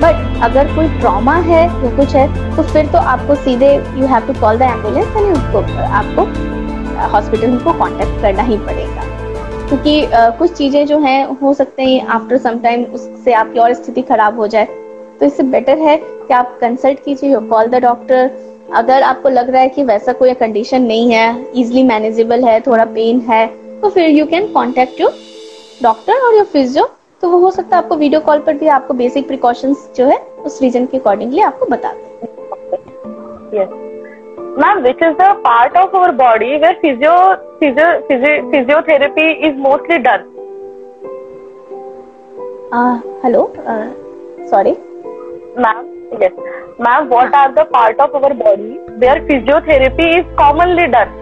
बट 0.00 0.42
अगर 0.44 0.74
कोई 0.74 0.88
ट्रॉमा 1.00 1.34
है 1.42 1.62
या 1.62 1.96
कुछ 1.96 2.14
है 2.16 2.56
तो 2.56 2.62
फिर 2.62 2.86
तो 2.86 2.98
आपको 3.10 3.34
सीधे 3.34 3.74
you 3.74 4.06
have 4.06 4.26
to 4.26 4.40
call 4.40 4.58
the 4.58 4.62
ambulance 4.62 5.16
and 5.16 5.32
उसको 5.32 5.58
आपको 5.92 6.22
हॉस्पिटल 7.12 7.56
को 7.58 7.72
कांटेक्ट 7.72 8.20
करना 8.22 8.42
ही 8.42 8.56
पड़ेगा। 8.58 9.02
क्योंकि 9.68 10.06
कुछ 10.38 10.52
चीज़ें 10.52 10.86
जो 10.86 10.98
हैं, 10.98 11.24
हो 11.36 11.52
सकते 11.54 11.82
हैं 11.82 12.06
आफ्टर 12.06 12.38
सम 12.38 12.58
टाइम 12.58 12.84
उससे 12.84 13.32
आपकी 13.32 13.58
और 13.58 13.74
स्थिति 13.74 14.02
खराब 14.02 14.38
हो 14.38 14.46
जाए। 14.46 14.64
तो 15.20 15.26
इससे 15.26 15.42
बेटर 15.44 15.78
है 15.78 15.96
कि 15.96 16.34
आप 16.34 16.58
कंसल्ट 16.60 17.04
कीजिए 17.04 17.36
कॉल 17.48 17.66
द 17.66 17.82
डॉक्टर 17.82 18.30
अगर 18.74 19.02
आपको 19.02 19.28
लग 19.28 19.50
रहा 19.50 19.62
है 19.62 19.68
कि 19.68 19.82
वैसा 19.84 20.12
कोई 20.12 20.34
कंडीशन 20.34 20.82
नहीं 20.82 21.10
है 21.12 21.52
इजिली 21.56 21.82
मैनेजेबल 21.82 22.44
है, 22.44 22.60
थोड़ा 22.60 22.84
पेन 22.84 23.20
है 23.28 23.46
तो 23.84 23.88
फिर 23.90 24.10
you 24.10 24.24
can 24.26 24.46
contact 24.52 25.00
your 25.00 25.12
doctor 25.82 26.20
और 26.26 26.34
योर 26.34 26.44
फिजियो 26.52 26.84
तो 27.22 27.28
वो 27.28 27.38
हो 27.38 27.50
सकता 27.50 27.76
है 27.76 27.82
आपको 27.82 27.96
वीडियो 27.96 28.20
कॉल 28.20 28.38
पर 28.46 28.56
भी 28.58 28.68
आपको 28.76 28.94
बेसिक 28.94 29.26
प्रिकॉशंस 29.26 29.88
जो 29.96 30.04
है 30.06 30.16
उस 30.46 30.60
रीजन 30.62 30.86
के 30.86 30.98
अकॉर्डिंगली 30.98 31.40
आपको 31.40 31.66
बता 31.66 31.92
दें। 31.92 32.04
Ma'am 34.62 34.80
which 34.82 35.02
is 35.02 35.16
the 35.18 35.26
part 35.44 35.76
of 35.76 35.96
our 35.96 36.12
body 36.20 36.46
where 36.56 36.78
physio 36.82 37.16
physiotherapy 37.60 39.30
is 39.48 39.56
mostly 39.56 39.98
done 40.06 40.24
hello 43.24 43.42
sorry 44.50 44.72
ma'am 45.58 45.92
yes. 46.22 46.32
Ma'am 46.80 47.10
what 47.10 47.34
are 47.34 47.50
the 47.52 47.66
part 47.76 48.00
of 48.00 48.14
our 48.14 48.32
body 48.34 48.72
where 49.02 49.20
physiotherapy 49.28 50.08
is 50.14 50.32
commonly 50.40 50.88
done? 50.96 51.12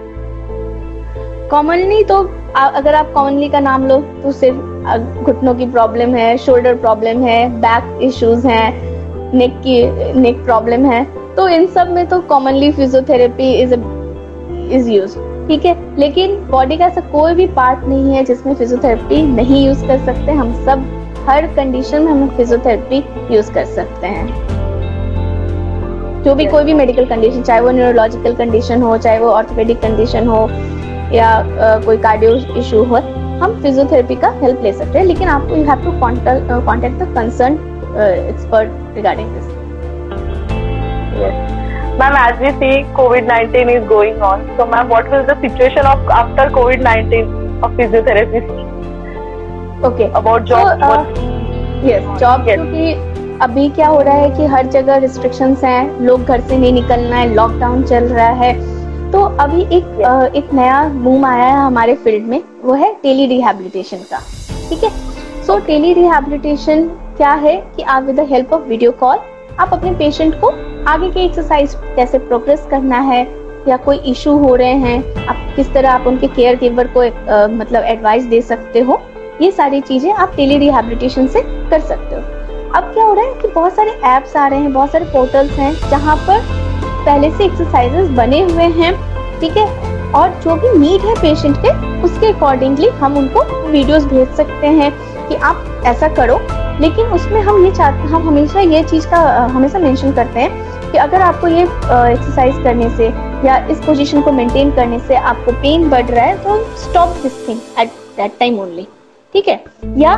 Commonly 1.50 2.02
तो 2.04 2.22
अगर 2.56 2.94
आप 2.94 3.12
commonly 3.12 3.48
का 3.48 3.60
नाम 3.60 3.86
लो 3.86 3.96
तो 4.22 4.32
सिर्फ़ 4.32 5.22
घुटनों 5.22 5.54
की 5.54 5.66
problem 5.66 6.14
है 6.14 6.36
शोल्डर 6.38 6.74
प्रॉब्लम 6.74 7.22
है 7.24 7.48
बैक 7.60 8.02
इश्यूज़ 8.02 8.46
हैं 8.46 9.32
नेक 9.34 9.52
की 9.66 9.82
नेक 10.20 10.44
प्रॉब्लम 10.44 10.84
है 10.84 11.04
तो 11.36 11.48
इन 11.48 11.66
सब 11.66 11.90
में 11.90 12.06
तो 12.06 12.20
commonly 12.20 12.70
physiotherapy 12.72 13.52
is 13.52 13.74
is 14.74 14.90
use 14.90 15.16
ठीक 15.48 15.64
है? 15.64 15.76
लेकिन 15.98 16.36
बॉडी 16.50 16.76
का 16.76 16.86
ऐसा 16.86 17.00
कोई 17.12 17.34
भी 17.34 17.46
पार्ट 17.52 17.84
नहीं 17.84 18.14
है 18.14 18.24
जिसमें 18.24 18.54
फिजियोथेरेपी 18.54 19.22
नहीं 19.22 19.66
यूज़ 19.66 19.86
कर 19.86 20.04
सकते 20.06 20.32
हम 20.32 20.52
सब 20.64 20.84
हर 21.28 21.46
कंडीशन 21.56 22.02
में 22.02 22.12
हम 22.12 22.28
फिजियोथेरेपी 22.28 23.34
यूज़ 23.34 23.52
कर 23.52 23.64
सकते 23.64 24.06
हैं। 24.06 24.26
जो 26.24 26.34
भी 26.34 26.44
कोई 26.46 26.64
भी 26.64 26.74
मेडिकल 26.74 27.04
कंडीशन 27.04 27.42
चाहे 27.42 27.60
वो 27.60 27.70
न्यूरोलॉजिकल 27.70 28.34
कंडीशन 28.34 28.82
हो 28.82 28.96
चाहे 28.98 29.18
वो 29.18 29.28
ऑर्थोपेडिक 29.30 29.80
कंडीशन 29.82 30.26
हो 30.28 30.46
या 31.14 31.30
uh, 31.38 31.84
कोई 31.84 31.96
कार्डियो 31.98 32.32
इशू 32.58 32.84
हो 32.84 32.96
हम 33.42 33.60
फिजियोथेरेपी 33.62 34.14
का 34.16 34.28
हेल्प 34.42 34.62
ले 34.62 34.72
सकते 34.72 34.98
हैं 34.98 35.04
लेकिन 35.06 35.28
आपको 35.28 35.56
you 35.56 35.64
have 35.64 35.84
to 35.84 35.92
contact 36.00 36.98
the 36.98 37.14
concern 37.14 37.54
expert 38.28 38.96
regarding 38.96 39.34
this 39.34 39.60
ma'am 42.00 42.16
as 42.18 42.42
you 42.42 42.50
see 42.58 42.82
covid 42.94 43.26
nineteen 43.28 43.70
is 43.70 43.84
going 43.86 44.22
on 44.22 44.46
so 44.56 44.66
ma'am 44.66 44.88
what 44.88 45.12
will 45.12 45.22
the 45.22 45.86
of 45.86 46.10
after 46.12 46.52
covid 46.52 46.82
nineteen 46.82 47.60
of 47.64 47.76
physiotherapist 47.76 48.60
okay 49.86 50.04
about 50.12 50.42
job 50.44 50.82
ये 51.84 51.98
job 52.18 52.44
क्योंकि 52.44 52.92
अभी 53.42 53.68
क्या 53.68 53.86
हो 53.88 54.00
रहा 54.00 54.14
है 54.14 54.30
कि 54.30 54.46
हर 54.46 54.66
जगह 54.70 54.96
restrictions 54.96 55.64
हैं 55.64 56.00
लोग 56.00 56.24
घर 56.24 56.40
से 56.40 56.58
नहीं 56.58 56.72
निकलना 56.72 57.16
है 57.16 57.34
लॉकडाउन 57.34 57.82
चल 57.82 58.04
रहा 58.04 58.28
है 58.36 58.52
तो 59.12 59.20
अभी 59.40 59.62
एक 59.76 60.32
एक 60.36 60.52
नया 60.54 60.82
बूम 60.88 61.24
आया 61.24 61.44
है 61.44 61.56
हमारे 61.56 61.94
फ़ील्ड 61.94 62.24
में 62.24 62.42
वो 62.64 62.74
है 62.74 62.92
टेली 63.02 63.26
रिहेबिलिटेशन 63.26 63.96
का 64.12 64.18
ठीक 64.68 64.84
है? 64.84 64.90
सो 65.42 65.58
टेली 65.58 65.92
रिहेबिलिटेशन 65.92 66.84
क्या 67.16 67.32
है 67.32 67.56
कि 67.76 67.82
आप 67.82 68.02
with 68.02 68.16
the 68.16 68.26
help 68.28 68.52
of 68.52 68.62
video 68.62 68.92
call 68.92 69.18
आप 69.60 69.72
अपने 69.72 69.90
पेशेंट 69.94 70.34
को 70.40 70.50
आगे 70.88 71.10
के 71.10 71.24
एक्सरसाइज 71.24 71.74
कैसे 71.96 72.18
प्रोग्रेस 72.18 72.66
करना 72.70 72.98
है 73.00 73.22
या 73.68 73.76
कोई 73.76 73.96
इशू 74.12 74.36
हो 74.38 74.54
रहे 74.54 74.74
हैं 74.76 75.26
आप 75.26 75.52
किस 75.56 75.72
तरह 75.74 75.90
आप 75.90 76.06
उनके 76.06 76.26
केयर 76.26 76.58
गिवर 76.58 76.88
को 76.96 77.00
आ, 77.00 77.46
मतलब 77.46 77.84
एडवाइस 77.84 78.24
दे 78.24 78.40
सकते 78.42 78.80
हो 78.80 79.00
ये 79.42 79.50
सारी 79.50 79.80
चीज़ें 79.80 80.12
आप 80.12 80.32
टेली 80.36 80.58
रिहेबिलिटेशन 80.58 81.26
से 81.26 81.42
कर 81.70 81.80
सकते 81.80 82.14
हो। 82.14 82.22
अब 82.70 82.92
क्या 82.94 83.04
हो 83.04 83.14
रहा 83.14 83.24
है 83.24 83.34
कि 83.34 83.48
बहुत 83.48 83.74
सारे 83.74 83.90
एप्स 84.16 84.36
आ 84.36 84.46
रहे 84.46 84.60
हैं 84.60 84.72
बहुत 84.72 84.92
सारे 84.92 85.04
पोर्टल्स 85.04 85.52
हैं 85.52 85.72
जहाँ 85.90 86.16
पर 86.28 86.70
पहले 87.04 87.30
से 87.30 87.44
एक्सरसाइजेस 87.44 88.08
बने 88.16 88.40
हुए 88.42 88.68
हैं 88.80 88.92
ठीक 89.40 89.56
है? 89.56 89.66
और 90.12 90.28
जो 90.44 90.54
भी 90.54 90.78
नीड 90.78 91.00
है 91.00 91.14
पेशेंट 91.16 91.56
के 91.56 91.70
उसके 92.04 92.26
अकॉर्डिंगली 92.26 92.88
हम 93.00 93.16
उनको 93.18 93.42
वीडियोस 93.70 94.04
भेज 94.04 94.28
सकते 94.36 94.66
हैं 94.66 94.90
कि 95.28 95.34
आप 95.34 95.82
ऐसा 95.86 96.08
करो। 96.14 96.38
लेकिन 96.80 97.06
उसमें 97.06 97.40
हम 97.42 97.64
ये 97.64 97.70
चाहते 97.70 98.08
हम 98.08 98.28
हमेशा 98.28 98.60
ये 98.60 98.82
चीज़ 98.84 99.06
का 99.06 99.18
हमेशा 99.52 99.78
मेंशन 99.78 100.12
करते 100.12 100.40
हैं 100.40 100.90
कि 100.92 100.98
अगर 100.98 101.22
आपको 101.22 101.48
ये 101.48 101.62
एक्सरसाइज 101.62 102.62
करने 102.64 102.88
से 102.96 103.06
या 103.46 103.56
इस 103.70 103.78
पोजीशन 103.84 104.22
को 104.22 104.32
मेंटेन 104.32 104.70
करने 104.70 104.98
से 104.98 105.16
आपको 105.16 105.52
पेन 105.52 105.88
बढ़ 105.90 106.06
रहा 106.06 106.24
है 106.24 106.36
तो 106.44 106.62
stop 106.78 107.16
this 107.22 107.46
thing 107.48 107.60
at 107.80 107.88
that 108.16 108.32
time 108.40 108.58
only 108.60 108.86
ठीक 109.34 109.48
है? 109.48 109.62
या 109.98 110.10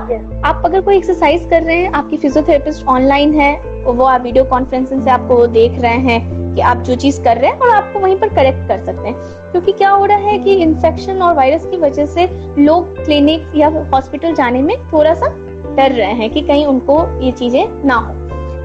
आप 0.44 0.62
अगर 0.64 0.80
कोई 0.80 0.96
एक्सरसाइज 0.96 1.48
कर 1.50 1.62
रहे 1.62 1.76
हैं 1.76 1.92
आपकी 1.92 2.16
फिजियोथेरेपिस्ट 2.16 2.86
ऑनलाइन 2.86 3.34
है 3.34 3.82
वो 3.84 4.04
आप 4.04 4.22
वीडियो 4.22 4.44
कॉन्फ्रेंसिंग 4.44 5.04
से 5.04 5.10
आपको 5.10 5.46
देख 5.46 5.80
रहे 5.80 5.98
हैं 6.08 6.43
कि 6.54 6.60
आप 6.60 6.76
जो 6.76 6.94
चीज़ 6.94 7.22
कर 7.24 7.36
रहे 7.36 7.50
हैं 7.50 7.58
और 7.58 7.70
आपको 7.70 8.00
वहीं 8.00 8.18
पर 8.18 8.28
करेक्ट 8.28 8.68
कर 8.68 8.76
सकते 8.76 9.08
हैं। 9.08 9.14
क्योंकि 9.50 9.72
क्या 9.72 9.90
हो 9.90 10.04
रहा 10.04 10.18
है 10.18 10.38
कि 10.38 10.54
इन्फेक्शन 10.54 11.22
और 11.22 11.34
वायरस 11.34 11.66
की 11.66 11.76
वजह 11.76 12.06
से 12.06 12.26
लोग 12.58 13.04
क्लिनिक 13.04 13.46
या 13.56 13.68
हॉस्पिटल 13.68 14.34
जाने 14.34 14.62
में 14.62 14.76
थोड़ा 14.92 15.14
सा 15.14 15.26
डर 15.74 15.92
रहे 15.92 16.12
हैं 16.12 16.30
कि 16.30 16.40
कहीं 16.40 16.66
उनको 16.66 17.20
ये 17.20 17.32
चीज़ें 17.32 17.84
ना 17.84 17.94
हो। 17.94 18.14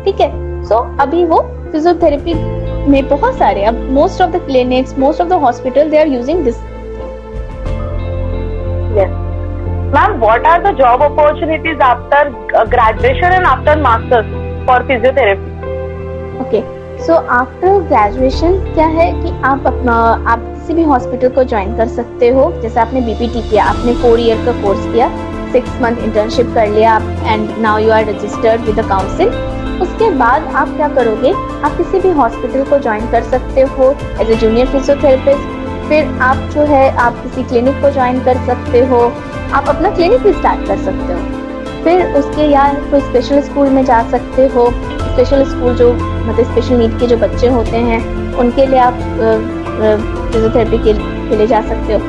ठीक 0.03 0.21
है? 0.21 0.63
सो 0.63 0.75
so, 0.75 1.01
अभी 1.01 1.25
वो 1.25 1.41
फिजियोथेरेपी 1.71 2.33
में 2.91 3.07
बहुत 3.07 3.35
सारे 3.35 3.63
अब 3.63 3.91
most 3.91 4.21
of 4.21 4.31
the 4.31 4.35
clinics 4.35 4.99
most 4.99 5.21
of 5.21 5.29
the 5.29 5.33
hospital 5.33 5.89
they 5.89 5.99
are 5.99 6.07
using 6.07 6.43
this 6.43 6.55
Ma'am, 9.93 10.19
what 10.21 10.43
are 10.45 10.59
the 10.61 10.71
job 10.79 11.01
opportunities 11.01 11.79
after 11.79 12.19
uh, 12.55 12.65
graduation 12.65 13.31
and 13.37 13.47
after 13.51 13.75
masters 13.75 14.27
for 14.67 14.77
physiotherapy? 14.89 15.49
So 16.99 17.13
after 17.13 17.79
graduation 17.81 18.53
क्या 18.73 18.85
है 18.87 19.11
कि 19.13 19.31
आप 19.45 19.67
अपना, 19.67 19.93
आप 20.27 20.39
किसी 20.39 20.73
भी 20.73 20.83
हॉस्पिटल 20.83 21.29
को 21.29 21.43
ज्वाइन 21.43 21.75
कर 21.77 21.87
सकते 21.87 22.29
हो। 22.29 22.51
जैसे 22.61 22.79
आपने 22.79 23.01
बीपीटी 23.01 23.49
किया, 23.49 23.63
आपने 23.63 23.93
फोर 23.93 24.19
ईयर 24.19 24.45
का 24.45 24.51
कोर्स 24.61 24.85
किया 24.93 25.09
सिक्स 25.51 25.81
मंथ 25.81 25.97
इंटर्नशिप 25.97 26.51
कर 26.53 26.67
लिया 26.67 26.93
आप 26.93 27.01
and 27.01 27.57
now 27.59 27.77
you 27.77 27.91
are 27.91 28.05
registered 28.05 28.61
with 28.61 28.79
the 28.79 28.87
council 28.89 29.29
उसके 29.81 30.09
बाद 30.11 30.43
आप 30.55 30.75
क्या 30.75 30.87
करोगे? 30.87 31.31
आप 31.63 31.77
किसी 31.77 31.99
भी 31.99 32.09
हॉस्पिटल 32.09 32.63
को 32.63 32.79
ज्वाइन 32.79 33.09
कर 33.11 33.23
सकते 33.23 33.61
हो 33.61 33.95
एज 34.21 34.31
ए 34.31 34.35
जूनियर 34.35 34.67
फिजियोथेरेपिस्ट 34.67 35.57
फिर 35.89 36.19
आप 36.21 36.37
जो 36.53 36.61
है, 36.61 36.95
आप 36.97 37.13
किसी 37.23 37.43
क्लिनिक 37.43 37.81
को 37.81 37.89
ज्वाइन 37.89 38.19
कर 38.23 38.37
सकते 38.45 38.85
हो। 38.85 39.01
आप 39.53 39.69
अपना 39.69 39.89
क्लिनिक 39.89 40.21
भी 40.21 40.33
स्टार्ट 40.33 40.67
कर 40.67 40.77
सकते 40.77 41.13
हो। 41.13 41.83
फिर 41.83 42.13
उसके 42.13 42.41
या 42.41 42.67
कोई 42.91 42.99
स्पेशल 42.99 43.41
स्कूल 43.41 43.69
में 43.69 43.83
जा 43.85 44.01
सकते 44.09 44.47
हो। 44.47 44.69
स्पेशल 45.01 45.43
स्कूल 45.43 45.75
जो 45.75 45.91
मतलब 46.29 46.51
स्पेशल 46.51 46.77
नीड 46.77 46.99
के 46.99 47.07
जो 47.07 47.17
बच्चे 47.17 47.47
होते 47.49 47.77
हैं 47.79 47.99
उनके 48.35 48.65
लिए 48.65 48.79
आप 48.79 48.93
फिजियोथेरेपी 50.31 50.77
के, 50.83 50.93
लिए 51.35 51.47
जा 51.47 51.61
सकते 51.67 51.93
हो। 51.93 51.99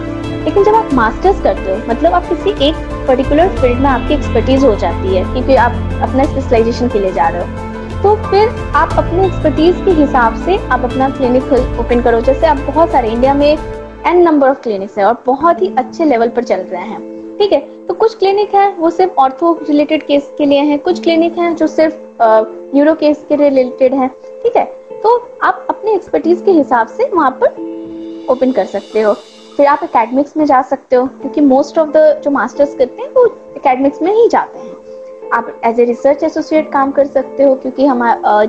लेकिन 0.44 0.64
जब 0.64 0.74
आप 0.74 0.92
मास्टर्स 0.94 1.40
करते 1.42 1.70
हो 1.70 1.76
मतलब 1.88 2.14
आप 2.14 2.28
किसी 2.28 2.50
एक 2.68 2.74
पर्टिकुलर 3.09 3.48
फ़ील्ड 3.56 3.80
में 3.80 3.88
आपकी 3.90 4.14
एक्सपर्टीज 4.14 4.64
हो 4.64 4.74
जाती 4.76 5.16
है 5.16 5.24
क्योंकि 5.33 5.54
आप 5.56 5.72
अपना 6.02 6.24
स्पेशलाइजेशन 6.24 6.88
के 6.88 6.98
लिए 6.98 7.12
जा 7.12 7.28
रहे 7.28 7.42
हो। 7.42 7.68
तो 8.02 8.14
फिर 8.30 8.48
आप 8.74 8.92
अपने 8.98 9.26
एक्सपर्टीज 9.26 9.83
के 9.85 9.90
हिसाब 10.00 10.44
से 10.44 10.56
आप 10.66 10.85
अपना 10.85 11.09
क्लिनिक 11.11 11.52
ओपन 11.80 12.00
करो। 12.02 12.20
जैसे 12.20 12.46
आप 12.46 12.56
बहुत 12.66 12.90
सारे 12.92 13.11
इंडिया 13.11 13.35
में 13.35 13.46
एन 13.48 14.22
नंबर 14.22 14.48
ऑफ़ 14.48 14.61
क्लिनिक्स 14.62 14.98
है 14.98 15.04
और 15.04 15.22
बहुत 15.26 15.62
ही 15.62 15.74
अच्छे 15.78 16.04
लेवल 16.04 16.28
पर 16.28 16.44
चल 16.44 16.61
रहे 16.62 16.83
हैं। 16.83 17.19
ठीक 17.40 17.53
है? 17.53 17.61
तो 17.87 17.94
कुछ 17.94 18.14
क्लिनिक 18.14 18.55
है, 18.55 18.68
वो 18.72 18.88
सिर्फ़ 18.90 19.12
ऑर्थो 19.18 19.53
रिलेटेड 19.68 20.03
केस 20.07 20.31
के 20.38 20.44
लिए 20.44 20.61
हैं। 20.61 20.79
कुछ 20.79 21.03
क्लिनिक 21.03 21.38
हैं 21.38 21.55
जो 21.57 21.66
सिर्फ़ 21.66 21.94
न्यूरो 22.22 22.94
केस 22.94 23.24
के 23.29 23.37
रिलेटेड 23.37 23.94
है। 23.94 24.09
ठीक 24.42 24.57
है? 24.57 24.64
तो 25.03 25.16
आप 25.42 25.66
अपने 25.70 25.94
एक्सपर्टीज 25.94 26.42
के 26.42 26.50
हिसाब 26.50 26.88
से 26.88 27.09
वहाँ 27.14 27.31
पर 27.42 28.26
ओपन 28.31 28.53
कर 28.53 28.64
सकते 28.64 29.00
हो। 29.00 29.14
फिर 29.57 29.66
आप 29.66 29.81
एकेडमिक्स 29.85 30.37
में 30.37 30.44
जा 30.46 30.61
सकते 30.62 30.96
हो, 30.96 31.07
क्योंकि 31.07 31.40
मोस्ट 31.40 31.79
ऑफ़ 31.79 31.88
द 31.88 32.20
जो 32.24 32.31
मास्टर्स 32.31 32.74
करते 32.74 33.03
हैं, 33.03 33.11
वो 33.11 33.24
एकेडमिक्स 33.57 34.03
में 34.03 34.12
ही 34.14 34.29
जाते 34.29 34.59
हैं। 34.59 35.31
आप 35.33 35.61
एज 35.64 35.81
ए 35.81 35.85
रिसर्च 35.85 36.22
एसोसिएट 36.24 36.70
काम 36.72 36.90
कर 36.90 37.07
सकते 37.07 37.42
हो, 37.42 37.55
क्योंकि 37.55 37.87
हमारा 37.87 38.44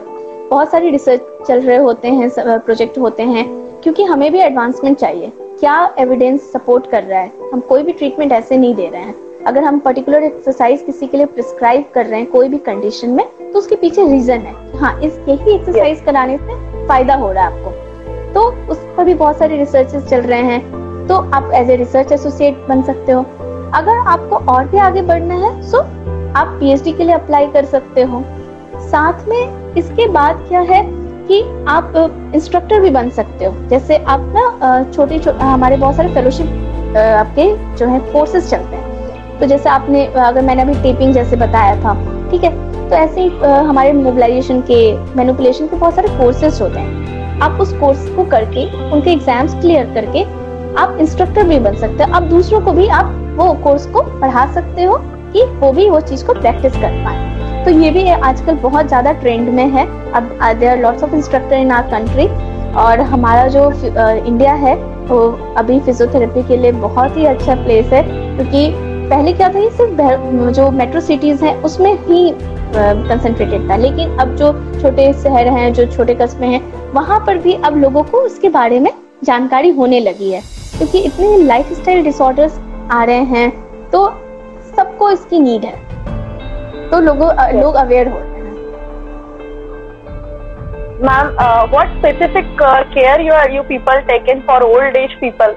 बहुत 0.50 0.72
सारी 0.72 0.90
रिसर्च 0.90 1.48
चल 1.48 1.62
रहे 1.62 1.78
होते 1.78 2.08
हैं 2.08 2.30
प्रोजेक्ट 2.38 2.98
होते 2.98 3.24
हैं, 3.24 3.46
क्योंकि 3.84 4.04
हमें 4.04 4.32
भी 4.32 4.40
एडवांसमेंट 4.40 4.98
चाहिए। 4.98 5.32
क्या 5.62 5.74
एविडेंस 6.00 6.42
सपोर्ट 6.52 6.86
कर 6.92 7.04
रहा 7.04 7.20
है? 7.20 7.32
हम 7.52 7.60
कोई 7.60 7.84
भी 7.84 7.92
ट्रीटमेंट 7.92 8.32
ऐसे 8.32 8.58
नहीं 8.58 8.74
दे 8.76 8.88
रहे 8.90 9.02
हैं। 9.02 9.44
अगर 9.48 9.64
हम 9.64 9.78
पर्टिकुलर 9.80 10.24
एक्सरसाइज 10.24 10.82
किसी 10.82 11.08
के 11.08 11.18
लिए 11.18 11.26
प्रिस्क्राइब 11.26 11.84
कर 11.94 12.06
रहे 12.06 12.20
हैं 12.20 12.30
कोई 12.30 12.48
भी 12.50 12.58
कंडीशन 12.60 13.10
में 13.10 13.26
तो 13.52 13.60
उसके 13.60 13.76
पीछे 13.76 14.06
रीजन 14.08 14.40
है 14.40 14.80
हाँ 14.80 14.94
इस 15.00 15.20
यही 15.28 15.54
एक्सरसाइज 15.56 16.02
कराने 16.06 16.38
से 16.38 16.88
फ़ायदा 16.88 17.16
हो 17.16 17.32
रहा 17.32 17.44
है 17.44 17.54
आपको। 17.54 18.34
तो 18.34 18.46
उस 18.72 18.78
पर 18.98 19.06
भी 19.06 19.14
बहुत 19.14 19.38
सारे 19.38 19.58
रिसर्चेस 19.58 20.06
चल 20.06 20.22
रहे 20.22 20.42
हैं। 20.42 21.08
तो 21.08 21.16
आप 21.16 21.52
एज 21.56 21.70
ए 21.70 21.76
रिसर्च 21.76 22.12
एसोसिएट 22.12 22.66
बन 22.70 22.82
सकते 22.82 23.12
हो। 23.12 23.22
अगर 23.74 24.08
आपको 24.08 24.36
और 24.54 24.68
भी 24.68 24.78
आगे 24.78 25.02
बढ़ना 25.02 25.36
है 25.36 25.62
सो 25.72 25.78
आप 25.78 26.58
पीएचडी 26.60 26.92
के 26.92 27.04
लिए 27.04 27.16
अप्लाई 27.16 27.48
कर 27.48 27.66
सकते 27.66 28.02
हो। 28.04 28.24
साथ 28.90 29.28
में 29.30 29.76
इसके 29.76 30.08
बाद 30.10 30.46
क्या 30.48 30.62
है? 30.72 30.82
कि 31.28 31.42
आप 31.70 31.94
इंस्ट्रक्टर 32.36 32.80
भी 32.82 32.90
बन 32.90 33.10
सकते 33.10 33.46
हो। 33.46 33.54
जैसे 33.70 33.98
आप 33.98 34.32
ना 34.36 34.92
छोटे 34.94 35.18
हमारे 35.42 35.78
बहुत 35.78 35.96
सारे 35.96 36.14
फेलोशिप 36.14 36.98
आपके 36.98 37.46
जो 37.78 37.88
है 37.88 38.00
कोर्सेज 38.12 38.50
चलते 38.50 38.76
हैं। 38.76 39.40
तो 39.40 39.46
जैसे 39.48 39.70
आपने 39.70 40.06
अगर 40.06 40.42
मैंने 40.42 40.62
अभी 40.62 40.74
टेपिंग 40.84 41.14
जैसे 41.14 41.36
बताया 41.36 41.76
था, 41.84 41.94
ठीक 42.32 42.44
है? 42.44 42.52
तो 42.90 42.96
ऐसे 42.96 43.22
ही 43.22 43.30
हमारे 43.68 43.94
मोबिलाइजेशन 43.94 44.62
के 44.62 44.82
मैनुपुलेशन 45.16 45.68
के 45.68 45.76
बहुत 45.76 45.96
सारे 45.96 46.08
कोर्सेज 46.18 46.62
होते 46.62 46.80
हैं। 46.80 47.40
आप 47.42 47.62
उस 47.62 47.74
कोर्स 47.74 48.08
को 48.16 48.24
करके, 48.26 48.66
उनके 48.92 49.12
एग्ज़ाम्स 49.12 49.54
क्लियर 49.56 49.86
करके, 49.94 50.24
आप 50.82 50.98
इंस्ट्रक्टर 51.00 51.44
भी 51.44 51.60
बन 51.60 51.76
सकते 51.76 52.04
हो। 52.04 52.14
आप 52.14 52.24
दूसरों 52.24 52.62
को 52.62 52.72
भी 52.72 52.88
आप 52.90 53.18
वो 53.38 53.54
कोर्स 53.64 53.86
को 53.86 54.02
पढ़ा 54.20 54.46
सकते 54.54 54.84
हो 54.84 54.98
कि 55.34 55.44
वो 55.60 55.72
भी 55.72 55.90
वो 55.90 56.00
चीज़ 56.02 56.26
को 56.26 56.34
प्रैक्टिस 56.34 56.74
कर 56.74 57.04
पाए। 57.06 57.41
तो 57.66 57.72
ये 57.72 57.90
भी 57.92 58.08
आजकल 58.10 58.56
बहुत 58.60 58.88
ज़्यादा 58.88 59.12
ट्रेंड 59.14 59.50
में 59.50 59.68
है। 59.70 59.86
अब 60.12 60.30
there 60.60 60.78
lots 60.78 61.04
of 61.04 61.14
instructor 61.16 61.56
in 61.56 61.72
our 61.72 61.90
country 61.90 62.28
और 62.80 63.00
हमारा 63.08 63.48
जो 63.48 63.72
इंडिया 63.72 64.54
है, 64.54 64.76
वो 65.08 65.20
अभी 65.58 65.80
फिजियोथेरेपी 65.80 66.44
के 66.48 66.58
लिए 66.58 66.72
बहुत 66.72 67.18
ही 67.18 67.26
अच्छा 67.26 67.56
प्लेस 67.56 67.94
है 67.94 68.02
क्योंकि 68.04 68.70
पहले 69.10 69.34
क्या 69.34 69.50
था 69.50 69.70
सिर्फ़ 69.70 70.52
जो 70.52 70.70
मेट्रो 70.72 71.02
सिटीज़ 71.02 71.44
हैं, 71.46 71.56
उसमें 71.64 71.94
ही 72.00 72.34
कंसंट्रेटेड 72.74 73.70
था। 73.70 73.76
लेकिन 73.76 74.18
अब 74.20 74.36
जो 74.36 74.52
छोटे 74.82 75.12
शहर 75.14 75.48
हैं, 75.50 75.72
जो 75.74 75.86
छोटे 75.88 76.14
कस्बे 76.16 76.46
हैं, 76.46 76.62
वहाँ 76.94 77.20
पर 77.28 77.38
भी 77.38 77.54
अब 77.56 77.78
लोगों 77.78 78.04
को 78.04 78.18
उसके 78.20 78.50
बारे 78.50 78.80
में 78.80 78.92
जानकारी 79.24 79.70
होने 79.72 80.00
लगी 80.00 80.32
है। 80.32 80.42
क्योंकि 80.78 81.00
इतने 81.00 81.38
लाइफ 81.38 81.74
स्टाइल 81.74 82.04
डिसऑर्डर्स 82.04 82.60
आ 82.92 83.04
रहे 83.04 83.24
हैं 83.28 83.50
तो 83.92 84.08
सबको 84.76 85.10
इसकी 85.12 85.40
नीड 85.40 85.66
है। 85.66 85.91
तो 86.92 87.00
लोगों 87.00 87.28
लोग 87.54 87.76
अवेयर 87.76 88.08
हो 88.08 88.18
रहे 88.18 88.28
हैं। 88.28 88.40
Ma'am 91.02 91.28
what 91.72 91.98
specific 91.98 92.58
care 92.62 93.22
you 93.22 93.34
are 93.34 93.52
you 93.52 93.62
people 93.70 94.00
taken 94.10 94.42
for 94.48 94.64
old 94.64 94.98
age 94.98 95.14
people 95.22 95.56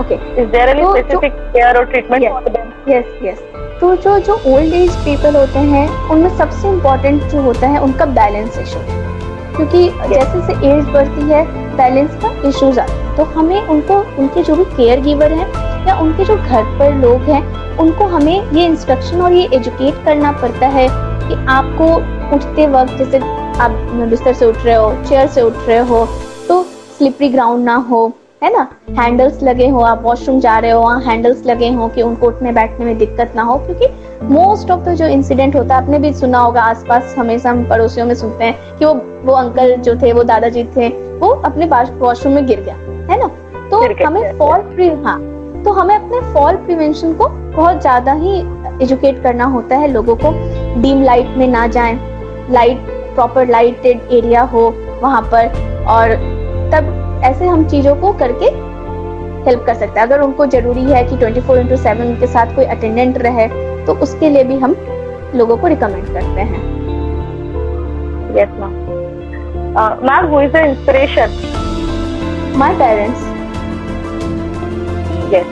okay 0.00 0.14
is 0.42 0.48
there 0.48 0.68
any 0.68 0.82
specific 0.82 1.32
care 1.32 1.78
और 1.78 1.84
treatment 1.86 2.28
for 2.28 2.48
them 2.48 2.92
yes 2.92 3.18
yes 3.24 3.42
तो 3.80 3.94
जो 3.96 4.18
जो 4.26 4.34
ओल्ड 4.46 4.74
एज 4.74 4.96
पीपल 5.04 5.36
होते 5.36 5.58
हैं 5.70 5.88
उनमें 6.10 6.36
सबसे 6.38 6.68
इम्पोर्टेंट 6.68 7.22
जो 7.32 7.40
होता 7.42 7.68
है 7.68 7.80
उनका 7.82 8.06
बैलेंस 8.20 8.58
इशू 8.58 8.80
क्योंकि 9.56 9.88
जैसे 10.08 10.40
जैसे 10.40 10.52
एज 10.68 10.84
बढ़ती 10.92 11.30
है 11.30 11.44
बैलेंस 11.76 12.14
का 12.22 12.30
इश्यूज़ 12.48 12.80
आते 12.80 12.92
हैं। 12.92 13.16
तो 13.16 13.24
हमें 13.32 13.60
उनको 13.62 13.94
उनके 14.18 14.42
जो 14.42 14.54
भी 14.56 14.64
केयर 14.76 15.00
गिवर 15.00 15.32
हैं 15.32 15.50
या 15.88 15.98
उनके 15.98 16.24
जो 16.24 16.36
घर 16.36 16.62
पर 16.78 16.94
लोग 16.94 17.20
हैं 17.20 17.76
उनको 17.76 18.04
हमें 18.04 18.50
ये 18.50 18.66
इंस्ट्रक्शन 18.66 19.22
और 19.22 19.32
ये 19.32 19.48
एजुकेट 19.54 20.04
करना 20.04 20.32
पड़ता 20.32 20.66
है 20.66 20.88
कि 20.92 21.46
आपको 21.48 21.94
उठते 22.36 22.66
वक्त 22.66 22.92
जैसे 22.92 23.18
आप 23.60 23.70
बिस्तर 24.10 24.32
से 24.32 24.46
उठ 24.46 24.56
रहे 24.64 24.74
हो 24.74 24.94
चेयर 25.08 25.26
से 25.26 25.42
उठ 25.42 25.54
रहे 25.68 25.78
हो 25.78 26.08
तो 26.48 26.62
स्लिपरी 26.62 27.28
ग्राउंड 27.28 27.64
ना 27.64 27.74
हो 27.74 28.12
है 28.42 28.52
ना? 28.52 28.68
हैंडल्स 28.90 29.42
लगे 29.42 29.68
हो 29.68 29.80
आप 29.80 30.02
वॉशरूम 30.02 30.40
जा 30.40 30.58
रहे 30.58 30.70
हो 30.70 30.80
वहाँ 30.80 31.00
हैंडल्स 31.00 31.46
लगे 31.46 31.70
हो 31.70 31.88
कि 31.88 32.02
उनको 32.02 32.26
उठने 32.26 32.52
बैठने 32.52 32.84
में 32.84 32.98
दिक्कत 32.98 33.32
ना 33.36 33.42
हो 33.42 33.56
क्योंकि 33.56 33.86
मोस्ट 34.22 34.70
ऑफ़ 34.70 34.80
द 34.80 34.94
जो 34.94 35.06
इंसिडेंट 35.06 35.56
होता 35.56 35.76
है 35.76 35.82
आपने 35.82 35.98
भी 35.98 36.14
सुना 36.14 36.38
होगा 36.38 36.62
आसपास 36.62 37.14
हमेशा 37.18 37.50
हम 37.50 37.68
पड़ोसियों 37.68 38.06
में 38.06 38.14
सुनते 38.14 38.44
हैं 38.44 38.78
कि 38.78 38.84
वो 38.84 38.94
वो 39.24 39.32
अंकल 39.32 39.76
जो 39.76 39.94
थे 39.96 40.12
वो 40.12 40.22
दादाजी 40.22 40.64
थे 40.64 40.88
वो 41.18 41.28
अपने 41.28 41.66
वॉशरूम 41.98 42.34
में 42.34 42.46
गिर 42.46 42.60
गया 42.60 42.74
है 43.12 43.18
ना? 43.20 43.28
तो 43.70 44.06
हमें 44.06 44.38
फॉल 44.38 44.58
प्री 44.58 44.88
हाँ 44.88 45.41
तो 45.64 45.72
हमें 45.72 45.94
अपने 45.94 46.20
फॉल 46.32 46.56
प्रिवेंशन 46.58 47.12
को 47.14 47.28
बहुत 47.28 47.80
ज़्यादा 47.80 48.12
ही 48.14 48.38
एजुकेट 48.82 49.22
करना 49.22 49.44
होता 49.46 49.76
है 49.76 49.88
लोगों 49.88 50.16
को। 50.16 50.30
डीम 50.82 51.02
लाइट 51.02 51.36
में 51.38 51.46
ना 51.48 51.66
जाएँ। 51.68 51.98
लाइट 52.50 52.78
प्रॉपर 53.14 53.48
लाइटेड 53.48 54.12
एरिया 54.12 54.42
हो 54.52 54.62
वहाँ 55.02 55.22
पर। 55.32 55.46
और 55.90 56.14
तब 56.72 57.20
ऐसे 57.24 57.46
हम 57.46 57.64
चीज़ों 57.68 57.94
को 57.96 58.12
करके 58.18 58.46
हेल्प 59.44 59.64
कर 59.66 59.74
सकते 59.74 60.00
हैं। 60.00 60.06
अगर 60.06 60.20
उनको 60.20 60.46
ज़रूरी 60.46 60.84
है 60.84 61.02
कि 61.04 61.16
24 61.16 61.40
फोर 61.46 61.58
इंटू 61.58 61.76
सेवन 61.78 62.06
उनके 62.06 62.26
साथ 62.28 62.54
कोई 62.56 62.64
अटेंडेंट 62.66 63.18
रहे 63.18 63.46
तो 63.86 63.94
उसके 64.02 64.28
लिए 64.30 64.44
भी 64.44 64.56
हम 64.58 64.76
लोगों 65.36 65.56
को 65.56 65.66
रिकमेंड 65.66 66.06
करते 66.06 66.40
हैं। 66.42 66.60
Yes 68.36 68.48
ma'am 68.60 68.74
ma'am 70.02 70.26
who 70.26 70.40
is 70.40 70.52
the 70.52 70.64
inspiration 70.66 71.28
my 72.58 72.74
parents 72.78 73.30
yes. 75.32 75.46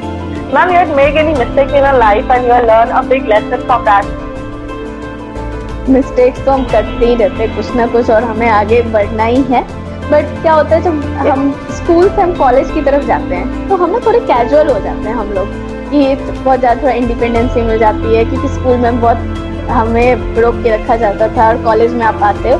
Ma'am, 0.54 0.70
you 0.70 0.78
had 0.78 0.94
made 0.96 1.16
any 1.16 1.32
mistake 1.34 1.70
in 1.70 1.84
your 1.84 1.98
life 1.98 2.30
and 2.30 2.44
you 2.44 2.52
have 2.52 2.66
learned 2.66 2.92
a 2.92 3.02
big 3.12 3.28
lesson 3.32 3.62
from 3.68 3.84
that? 3.86 4.16
Mistakes 5.88 6.44
तो 6.44 6.50
हम 6.52 6.64
करते 6.72 7.06
ही 7.06 7.14
रहते 7.14 7.46
कुछ 7.54 7.74
ना 7.76 7.86
कुछ 7.92 8.10
और 8.10 8.24
हमें 8.24 8.48
आगे 8.48 8.80
बढ़ना 8.92 9.24
ही 9.24 9.42
है। 9.50 9.62
बट 10.10 10.42
क्या 10.42 10.52
होता 10.54 10.76
है, 10.76 10.82
जब 10.82 11.02
हम 11.28 11.52
स्कूल 11.76 12.08
से 12.08 12.20
हम 12.20 12.34
कॉलेज 12.36 12.70
की 12.74 12.82
तरफ़ 12.82 13.06
जाते 13.06 13.34
हैं 13.34 13.68
तो 13.68 13.76
हम 13.76 13.90
ना 13.90 13.98
थोड़े 14.06 14.20
कैजुअल 14.20 14.70
हो 14.70 14.78
जाते 14.80 15.08
हैं 15.08 15.14
हम 15.14 15.32
लोग 15.32 15.48
कि 15.90 16.14
बहुत 16.16 16.58
ज़्यादा 16.60 16.82
थोड़ा 16.82 16.92
इंडिपेंडेंसी 16.92 17.62
मिल 17.62 17.78
जाती 17.78 18.14
है, 18.16 18.24
क्योंकि 18.24 18.48
स्कूल 18.48 18.76
में 18.76 19.00
बहुत 19.00 19.68
हमें 19.70 20.40
रोक 20.40 20.62
के 20.62 20.76
रखा 20.76 20.96
जाता 20.96 21.28
था 21.36 21.48
और 21.48 21.62
कॉलेज 21.64 21.94
में 21.94 22.04
आप 22.06 22.22
आते 22.22 22.50
हो। 22.50 22.58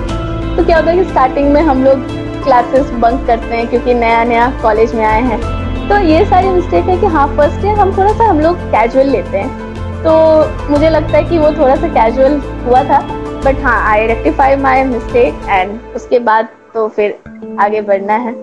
तो 0.56 0.64
क्या 0.64 0.76
होता 0.76 0.90
है 0.90 0.96
कि 0.96 1.04
स्टार्टिंग 1.11 1.52
में 1.52 1.61
हम 1.62 1.85
लोग 1.85 2.18
क्लासेस 2.44 2.90
बंक 3.02 3.26
करते 3.26 3.54
हैं, 3.54 3.66
क्योंकि 3.68 3.94
नया 3.94 4.22
नया 4.24 4.50
कॉलेज 4.62 4.94
में 4.94 5.04
आए 5.04 5.22
हैं। 5.22 5.60
तो 5.90 5.96
ये 5.98 6.24
सारी 6.24 6.48
मिस्टेक 6.48 6.85
है 6.85 6.96
कि 7.00 7.07
हाँ 7.12 7.26
फ़र्स्ट 7.37 7.64
ईयर 7.64 7.79
हम 7.79 7.96
थोड़ा 7.96 8.12
सा 8.18 8.24
हम 8.24 8.40
लोग 8.40 8.57
कैजुअल 8.72 9.09
लेते 9.11 9.38
हैं। 9.38 9.48
तो 10.05 10.12
मुझे 10.70 10.90
लगता 10.90 11.16
है 11.16 11.22
कि 11.31 11.38
वो 11.38 11.50
थोड़ा 11.59 11.76
सा 11.76 11.88
कैजुअल 11.94 12.37
हुआ 12.66 12.83
था। 12.90 13.00
बट 13.44 13.57
हाँ 13.64 13.74
I 13.90 14.07
rectify 14.07 14.57
my 14.57 14.85
mistake 14.85 15.35
and 15.48 15.94
उसके 15.96 16.18
बाद 16.29 16.48
तो 16.74 16.87
फिर 16.88 17.18
आगे 17.61 17.81
बढ़ना 17.90 18.16
है। 18.26 18.35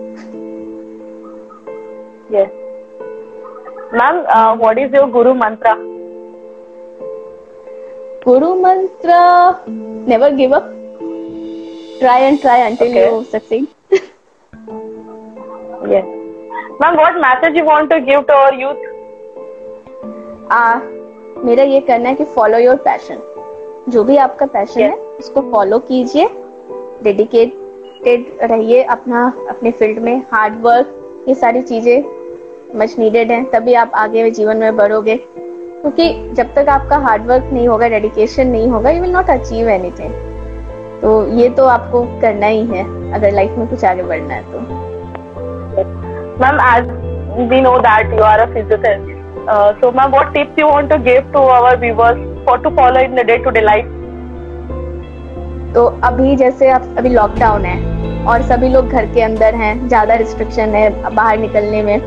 Ma'am 3.90 4.16
uh, 4.36 4.54
what 4.56 4.78
is 4.78 4.92
your 4.92 5.06
guru 5.12 5.32
mantra? 5.32 5.74
Guru 8.24 8.50
mantra 8.60 9.22
never 10.06 10.30
give 10.42 10.52
up. 10.52 10.68
Try 11.98 12.18
and 12.28 12.40
try 12.42 12.58
until 12.68 12.88
okay. 12.88 13.66
yes. 15.96 16.27
Ma'am 16.80 16.96
what 16.96 17.16
message 17.20 17.56
you 17.56 17.64
want 17.64 17.90
to 17.90 18.00
give 18.00 18.26
to 18.26 18.34
our 18.34 18.52
youth? 18.54 18.82
आ, 20.50 20.80
मेरा 21.44 21.62
ये 21.62 21.80
करना 21.80 22.08
है 22.08 22.14
कि 22.14 22.24
फॉलो 22.24 22.58
योर 22.58 22.76
पैशन 22.84 23.18
जो 23.88 24.04
भी 24.04 24.16
आपका 24.16 24.46
passion 24.46 24.80
yes. 24.80 24.90
है 24.90 24.96
उसको 25.18 25.40
फॉलो 25.50 25.78
कीजिए. 25.78 26.28
डेडिकेट 27.02 27.52
कनेक्टेड 28.04 28.50
रहिए 28.50 28.82
अपना 28.82 29.24
अपने 29.50 29.70
फ़ील्ड 29.70 29.98
में. 29.98 30.22
हार्ड 30.32 30.60
वर्क 30.62 31.24
ये 31.28 31.34
सारी 31.34 31.62
चीज़ें 31.62 32.78
मच 32.78 32.98
नीडेड 32.98 33.30
हैं. 33.32 33.44
तभी 33.50 33.74
आप 33.74 33.92
आगे 33.94 34.30
जीवन 34.30 34.56
में 34.56 34.76
बढ़ोगे. 34.76 35.16
क्योंकि 35.16 36.34
जब 36.34 36.54
तक 36.54 36.68
आपका 36.68 36.96
हार्ड 36.96 37.26
वर्क 37.26 37.50
नहीं 37.52 37.68
होगा 37.68 37.88
डेडिकेशन 37.88 38.46
नहीं 38.46 38.68
होगा 38.68 38.90
you 38.90 39.02
will 39.02 39.12
not 39.12 39.30
achieve 39.30 39.68
anything 39.68 40.12
तो 41.02 41.26
ये 41.36 41.48
तो 41.48 41.64
आपको 41.64 42.02
करना 42.20 42.46
ही 42.46 42.66
है 42.66 43.12
अगर 43.14 43.32
लाइफ 43.32 43.58
में 43.58 43.66
कुछ 43.68 43.84
आगे 43.84 44.02
बढ़ना 44.02 44.34
है 44.34 44.42
तो. 44.52 44.87
As 46.68 46.88
we 47.50 47.60
know 47.60 47.78
that 47.80 48.12
you 48.14 48.24
are 48.24 48.40
a 48.40 48.46
physiotherapist 48.52 49.80
so 49.80 49.90
ma'am 49.92 50.10
what 50.10 50.32
tips 50.34 50.58
you 50.58 50.68
want 50.68 50.90
to 50.90 50.96
give 51.04 51.30
to 51.32 51.46
our 51.50 51.76
viewers 51.80 52.18
for 52.46 52.58
to 52.62 52.70
follow 52.76 53.00
in 53.00 53.14
the 53.14 53.26
day 53.26 53.36
to 53.44 53.50
day 53.50 53.60
life 53.60 53.94
तो 55.74 55.84
अभी 56.04 56.36
जैसे 56.36 56.68
अब 56.70 56.94
अभी 56.98 57.08
लॉकडाउन 57.08 57.64
है 57.64 58.24
और 58.26 58.42
सभी 58.42 58.68
लोग 58.68 58.88
घर 58.88 59.06
के 59.14 59.20
अंदर 59.22 59.54
हैं, 59.54 59.88
ज़्यादा 59.88 60.14
रिस्ट्रिक्शन 60.14 60.74
है 60.74 61.14
बाहर 61.14 61.38
निकलने 61.38 61.82
में। 61.82 62.00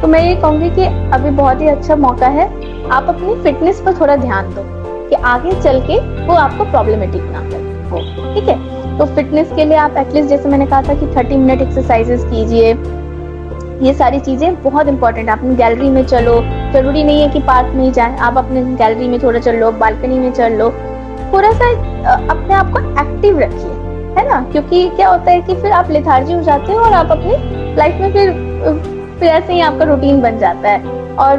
तो 0.00 0.08
मैं 0.08 0.20
ये 0.20 0.34
कहूँगी 0.34 0.70
कि 0.70 0.84
अभी 1.14 1.30
बहुत 1.36 1.60
ही 1.60 1.68
अच्छा 1.68 1.96
मौका 1.96 2.26
है, 2.28 2.46
आप 2.90 3.06
अपनी 3.08 3.34
फिटनेस 3.42 3.80
पर 3.86 4.00
थोड़ा 4.00 4.16
ध्यान 4.16 4.50
दो 4.54 4.62
कि 5.08 5.16
आगे 5.24 5.52
चल 5.62 5.80
के 5.86 5.98
वो 6.26 6.34
आपको 6.34 6.64
प्रॉब्लमेटिक 6.70 7.22
ना 7.32 7.38
हो, 7.90 7.98
ठीक 8.34 8.48
है? 8.48 8.58
तो 8.98 9.04
फिटनेस 9.14 9.52
के 9.56 9.64
लिए 9.64 9.76
आप 9.78 9.96
एटलीस्ट 9.98 10.28
जैसे 10.28 10.48
मैंने 10.48 10.66
कहा 10.66 10.82
था 10.82 10.94
कि 10.94 11.06
30 11.14 11.36
मिनट 11.36 11.62
एक्सरसाइजेस 11.62 12.24
कीजिए 12.24 12.74
ये 13.82 13.92
सारी 13.94 14.18
चीज़ें 14.20 14.62
बहुत 14.62 14.88
इंपॉर्टेंट 14.88 15.28
है। 15.28 15.32
आप 15.32 15.44
गैलरी 15.56 15.88
में 15.90 16.04
चलो। 16.06 16.34
ज़रूरी 16.72 17.02
नहीं 17.04 17.20
है 17.22 17.28
कि 17.28 17.40
पार्क 17.40 17.72
में 17.74 17.84
ही 17.84 17.90
जाए। 17.90 18.16
आप 18.18 18.38
अपने 18.38 18.62
गैलरी 18.76 19.08
में 19.08 19.18
थोड़ा 19.22 19.38
चल 19.38 19.56
लो 19.56 19.70
बालकनी 19.72 20.18
में 20.18 20.32
चल। 20.32 20.52
लो 20.52 20.70
थोड़ा 21.32 21.50
सा 21.52 21.70
अपने 22.30 22.54
आप 22.54 22.70
को 22.72 22.80
एक्टिव 23.02 23.38
रखिए 23.40 23.74
है 24.16 24.28
ना? 24.28 24.40
क्योंकि 24.52 24.88
क्या 24.96 25.08
होता 25.08 25.30
है 25.30 25.40
कि 25.40 25.54
फिर 25.54 25.72
आप 25.72 25.90
लिथार्जी 25.90 26.32
हो 26.32 26.42
जाते 26.42 26.72
हो 26.72 26.78
और 26.80 26.92
आप 26.92 27.10
अपनी 27.10 27.76
लाइफ 27.76 28.00
में 28.00 28.12
फिर 28.12 28.32
फिर 29.20 29.28
ऐसे 29.28 29.52
ही 29.52 29.60
आपका 29.60 29.84
रूटीन 29.84 30.20
बन 30.22 30.38
जाता 30.38 30.68
है। 30.68 31.14
और 31.16 31.38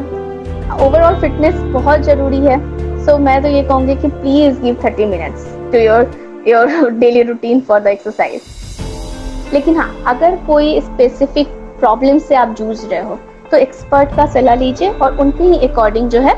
ओवरऑल 0.81 1.19
फिटनेस 1.21 1.55
बहुत 1.73 2.01
ज़रूरी 2.01 2.37
है। 2.37 2.59
सो 3.05 3.11
so, 3.11 3.19
मैं 3.19 3.41
तो 3.41 3.47
ये 3.47 3.61
कहूँगी 3.63 3.95
कि 3.95 4.07
please 4.07 4.59
give 4.61 4.77
thirty 4.83 5.05
minutes 5.05 5.45
to 5.71 5.77
your 5.79 6.11
your 6.47 6.89
daily 6.91 7.21
routine 7.23 7.59
for 7.59 7.79
the 7.79 7.87
exercise 7.87 9.53
लेकिन 9.53 9.75
हाँ 9.77 9.93
अगर 10.07 10.35
कोई 10.47 10.79
स्पेसिफिक 10.81 11.47
प्रॉब्लम 11.79 12.17
से 12.19 12.35
आप 12.35 12.55
जूझ 12.57 12.77
रहे 12.83 12.99
हो। 12.99 13.19
तो 13.51 13.57
एक्सपर्ट 13.57 14.15
का 14.15 14.25
सलाह 14.25 14.55
लीजिए 14.55 14.89
और 14.91 15.17
उनके 15.17 15.43
ही 15.43 15.67
अकॉर्डिंग 15.67 16.09
जो 16.09 16.21
है, 16.21 16.33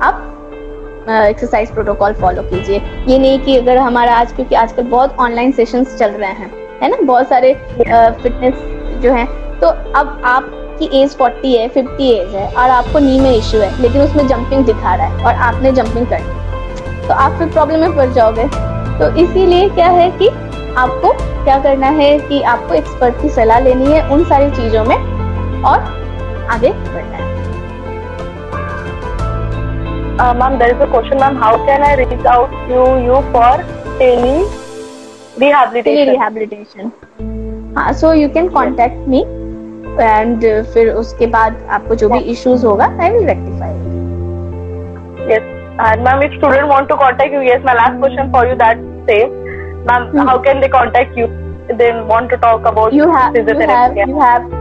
आप 0.00 0.30
एक्सरसाइज 1.08 1.72
प्रोटोकॉल 1.74 2.12
फॉलो 2.14 2.42
कीजिए। 2.42 2.80
ये 3.08 3.18
नहीं 3.18 3.38
कि 3.38 3.56
अगर 3.56 3.78
हमारा 3.78 4.14
आज, 4.14 4.32
क्योंकि 4.32 4.54
आजकल 4.54 4.82
बहुत 4.90 5.16
ऑनलाइन 5.20 5.52
सेशंस 5.52 5.96
चल 5.98 6.10
रहे 6.10 6.32
हैं, 6.32 6.50
है 6.82 6.90
ना? 6.90 6.96
बहुत 7.02 7.28
सारे 7.28 7.54
फिटनेस 8.22 8.54
जो 9.02 9.12
है। 9.12 9.24
तो 9.60 9.66
अब 9.66 10.20
आप 10.24 10.60
आपकी 10.74 10.86
एज 11.00 11.14
40 11.16 11.56
है 11.56 11.68
50 11.68 12.10
एज 12.12 12.34
है 12.34 12.46
और 12.46 12.70
आपको 12.70 12.98
नी 12.98 13.18
में 13.20 13.30
इशू 13.30 13.58
है, 13.58 13.70
लेकिन 13.82 14.02
उसमें 14.02 14.26
जंपिंग 14.28 14.64
दिखा 14.66 14.94
रहा 14.94 15.06
है 15.06 15.24
और 15.24 15.34
आपने 15.42 15.72
जंपिंग 15.72 16.06
कर 16.06 16.20
दी 16.20 17.06
तो 17.06 17.14
आप 17.14 17.38
फिर 17.38 17.48
प्रॉब्लम 17.48 17.80
में 17.80 17.94
पड़ 17.96 18.08
जाओगे। 18.08 18.44
तो 18.98 19.10
इसीलिए 19.16 19.68
क्या 19.68 19.88
है 19.88 20.10
कि 20.18 20.28
आपको 20.76 21.12
क्या 21.44 21.58
करना 21.62 21.88
है 21.96 22.18
कि 22.18 22.40
आपको 22.52 22.74
एक्सपर्ट 22.74 23.20
की 23.22 23.28
सलाह 23.28 23.58
लेनी 23.58 23.92
है 23.92 24.08
उन 24.08 24.24
सारी 24.24 24.50
चीज़ों 24.50 24.84
में 24.84 24.96
और 25.64 25.78
आगे 26.50 26.70
बढ़ना 26.70 27.16
है। 27.16 27.22
So 37.92 38.12
you 38.12 38.28
can 38.28 38.48
contact 38.48 39.08
me 39.08 39.20
and 40.00 40.44
फिर 40.74 40.90
उसके 40.94 41.26
बाद 41.28 41.66
आपको 41.70 41.94
जो 41.94 42.08
भी 42.08 42.18
इश्यूज़ 42.32 42.66
होगा 42.66 42.86
I 43.02 43.10
will 43.10 43.26
rectify 43.26 43.74
yes 45.32 45.52
ma'am 46.00 46.22
if 46.22 46.36
student 46.38 46.68
want 46.70 46.88
to 46.88 46.96
contact 46.96 47.34
you 47.34 47.40
yes 47.42 47.64
my 47.66 47.74
last 47.74 48.00
question 48.00 48.32
for 48.32 48.48
you 48.48 48.54
that 48.56 48.84
same 49.10 49.43
Ma'am, 49.88 50.06
mm-hmm. 50.08 50.26
how 50.28 50.38
can 50.38 50.60
they 50.60 50.68
contact 50.68 51.16
you? 51.16 51.26
They 51.80 51.90
want 52.12 52.30
to 52.30 52.36
talk 52.36 52.66
about 52.70 52.92
you 52.92 53.10
have 53.10 53.34
you 53.36 53.58
have 53.68 53.96
you 53.96 54.18
have 54.20 54.52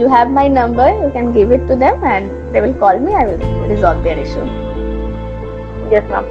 you 0.00 0.08
have 0.08 0.30
my 0.30 0.46
number 0.48 0.86
you 1.00 1.10
can 1.16 1.32
give 1.32 1.50
it 1.56 1.66
to 1.70 1.76
them 1.76 2.04
and 2.04 2.30
they 2.54 2.60
will 2.60 2.74
call 2.82 2.98
me 3.06 3.14
i 3.14 3.24
will 3.30 3.42
resolve 3.72 4.04
their 4.04 4.18
issue 4.24 4.44
Yes, 5.92 6.08
ma'am. 6.10 6.24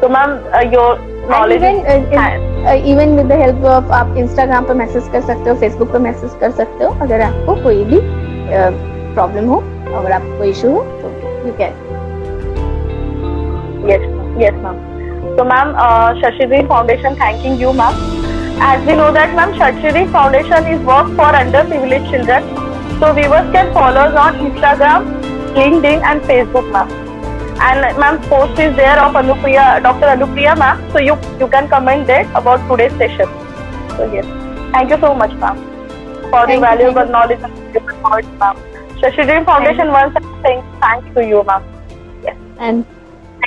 So, 0.00 0.08
ma'am, 0.08 0.32
uh, 0.52 0.60
your 0.72 0.98
knowledge 1.28 1.62
even 1.62 1.76
uh, 1.86 1.96
in- 1.96 2.66
uh, 2.66 2.76
even 2.92 3.14
with 3.18 3.28
the 3.28 3.36
help 3.42 3.62
of 3.74 3.92
आप 3.98 4.16
Instagram 4.24 4.64
पर 4.70 4.74
message 4.80 5.08
कर 5.12 5.20
सकते 5.28 5.50
हो 5.50 5.56
Facebook 5.60 5.92
पर 5.92 5.98
message 6.08 6.34
कर 6.40 6.50
सकते 6.62 6.84
हो 6.84 6.90
अगर 7.06 7.20
आपको 7.28 7.54
कोई 7.62 7.84
भी 7.92 8.00
प्रॉब्लम 9.14 9.48
हो 9.54 9.60
अगर 10.00 10.12
आपको 10.12 10.38
कोई 10.38 10.50
इशू 10.50 10.72
हो 10.76 10.82
तो 11.02 11.12
you 11.46 11.54
can 11.62 11.86
Yes, 13.88 14.02
yes, 14.40 14.56
ma'am. 14.62 14.78
So, 15.36 15.44
ma'am, 15.44 15.74
uh, 15.76 16.14
Shashidri 16.20 16.66
Foundation 16.68 17.16
thanking 17.16 17.58
you, 17.58 17.72
ma'am. 17.72 17.94
As 18.60 18.84
we 18.86 18.94
know 18.94 19.12
that, 19.12 19.34
ma'am, 19.34 19.52
Shashidri 19.52 20.10
Foundation 20.12 20.66
is 20.66 20.80
work 20.84 21.06
for 21.18 21.28
underprivileged 21.40 22.10
children. 22.10 22.42
So, 23.00 23.12
viewers 23.12 23.50
can 23.52 23.72
follow 23.72 24.00
us 24.08 24.16
on 24.16 24.34
Instagram, 24.46 25.06
LinkedIn, 25.54 26.02
and 26.02 26.20
Facebook, 26.22 26.70
ma'am. 26.72 26.88
And 27.60 27.98
ma'am, 27.98 28.20
post 28.28 28.58
is 28.60 28.74
there 28.76 28.98
of 29.04 29.14
Anupriya, 29.14 29.82
Dr. 29.82 30.06
Anupriya, 30.06 30.56
ma'am. 30.56 30.82
So 30.92 30.98
you 30.98 31.16
you 31.40 31.48
can 31.48 31.68
comment 31.68 32.06
there 32.06 32.26
about 32.40 32.62
today's 32.70 32.92
session. 33.02 33.26
So 33.96 34.06
yes, 34.12 34.28
thank 34.76 34.90
you 34.90 34.98
so 35.06 35.12
much, 35.22 35.34
ma'am, 35.44 35.56
for 36.30 36.46
Thank 36.46 36.52
the 36.52 36.60
valuable 36.66 37.06
you. 37.06 37.10
knowledge 37.16 37.40
and 37.42 37.72
support, 37.78 38.24
ma'am. 38.44 38.56
Shashidri 39.02 39.44
Foundation 39.44 39.90
once 39.96 40.14
again 40.22 40.62
thanks 40.86 41.14
to 41.16 41.26
you, 41.32 41.42
ma'am. 41.52 41.64
Yes. 42.22 42.36
and 42.58 42.86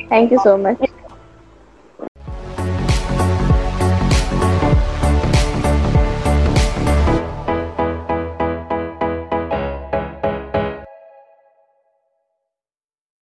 thank 0.10 0.32
you 0.32 0.40
so 0.44 0.58
much 0.58 0.91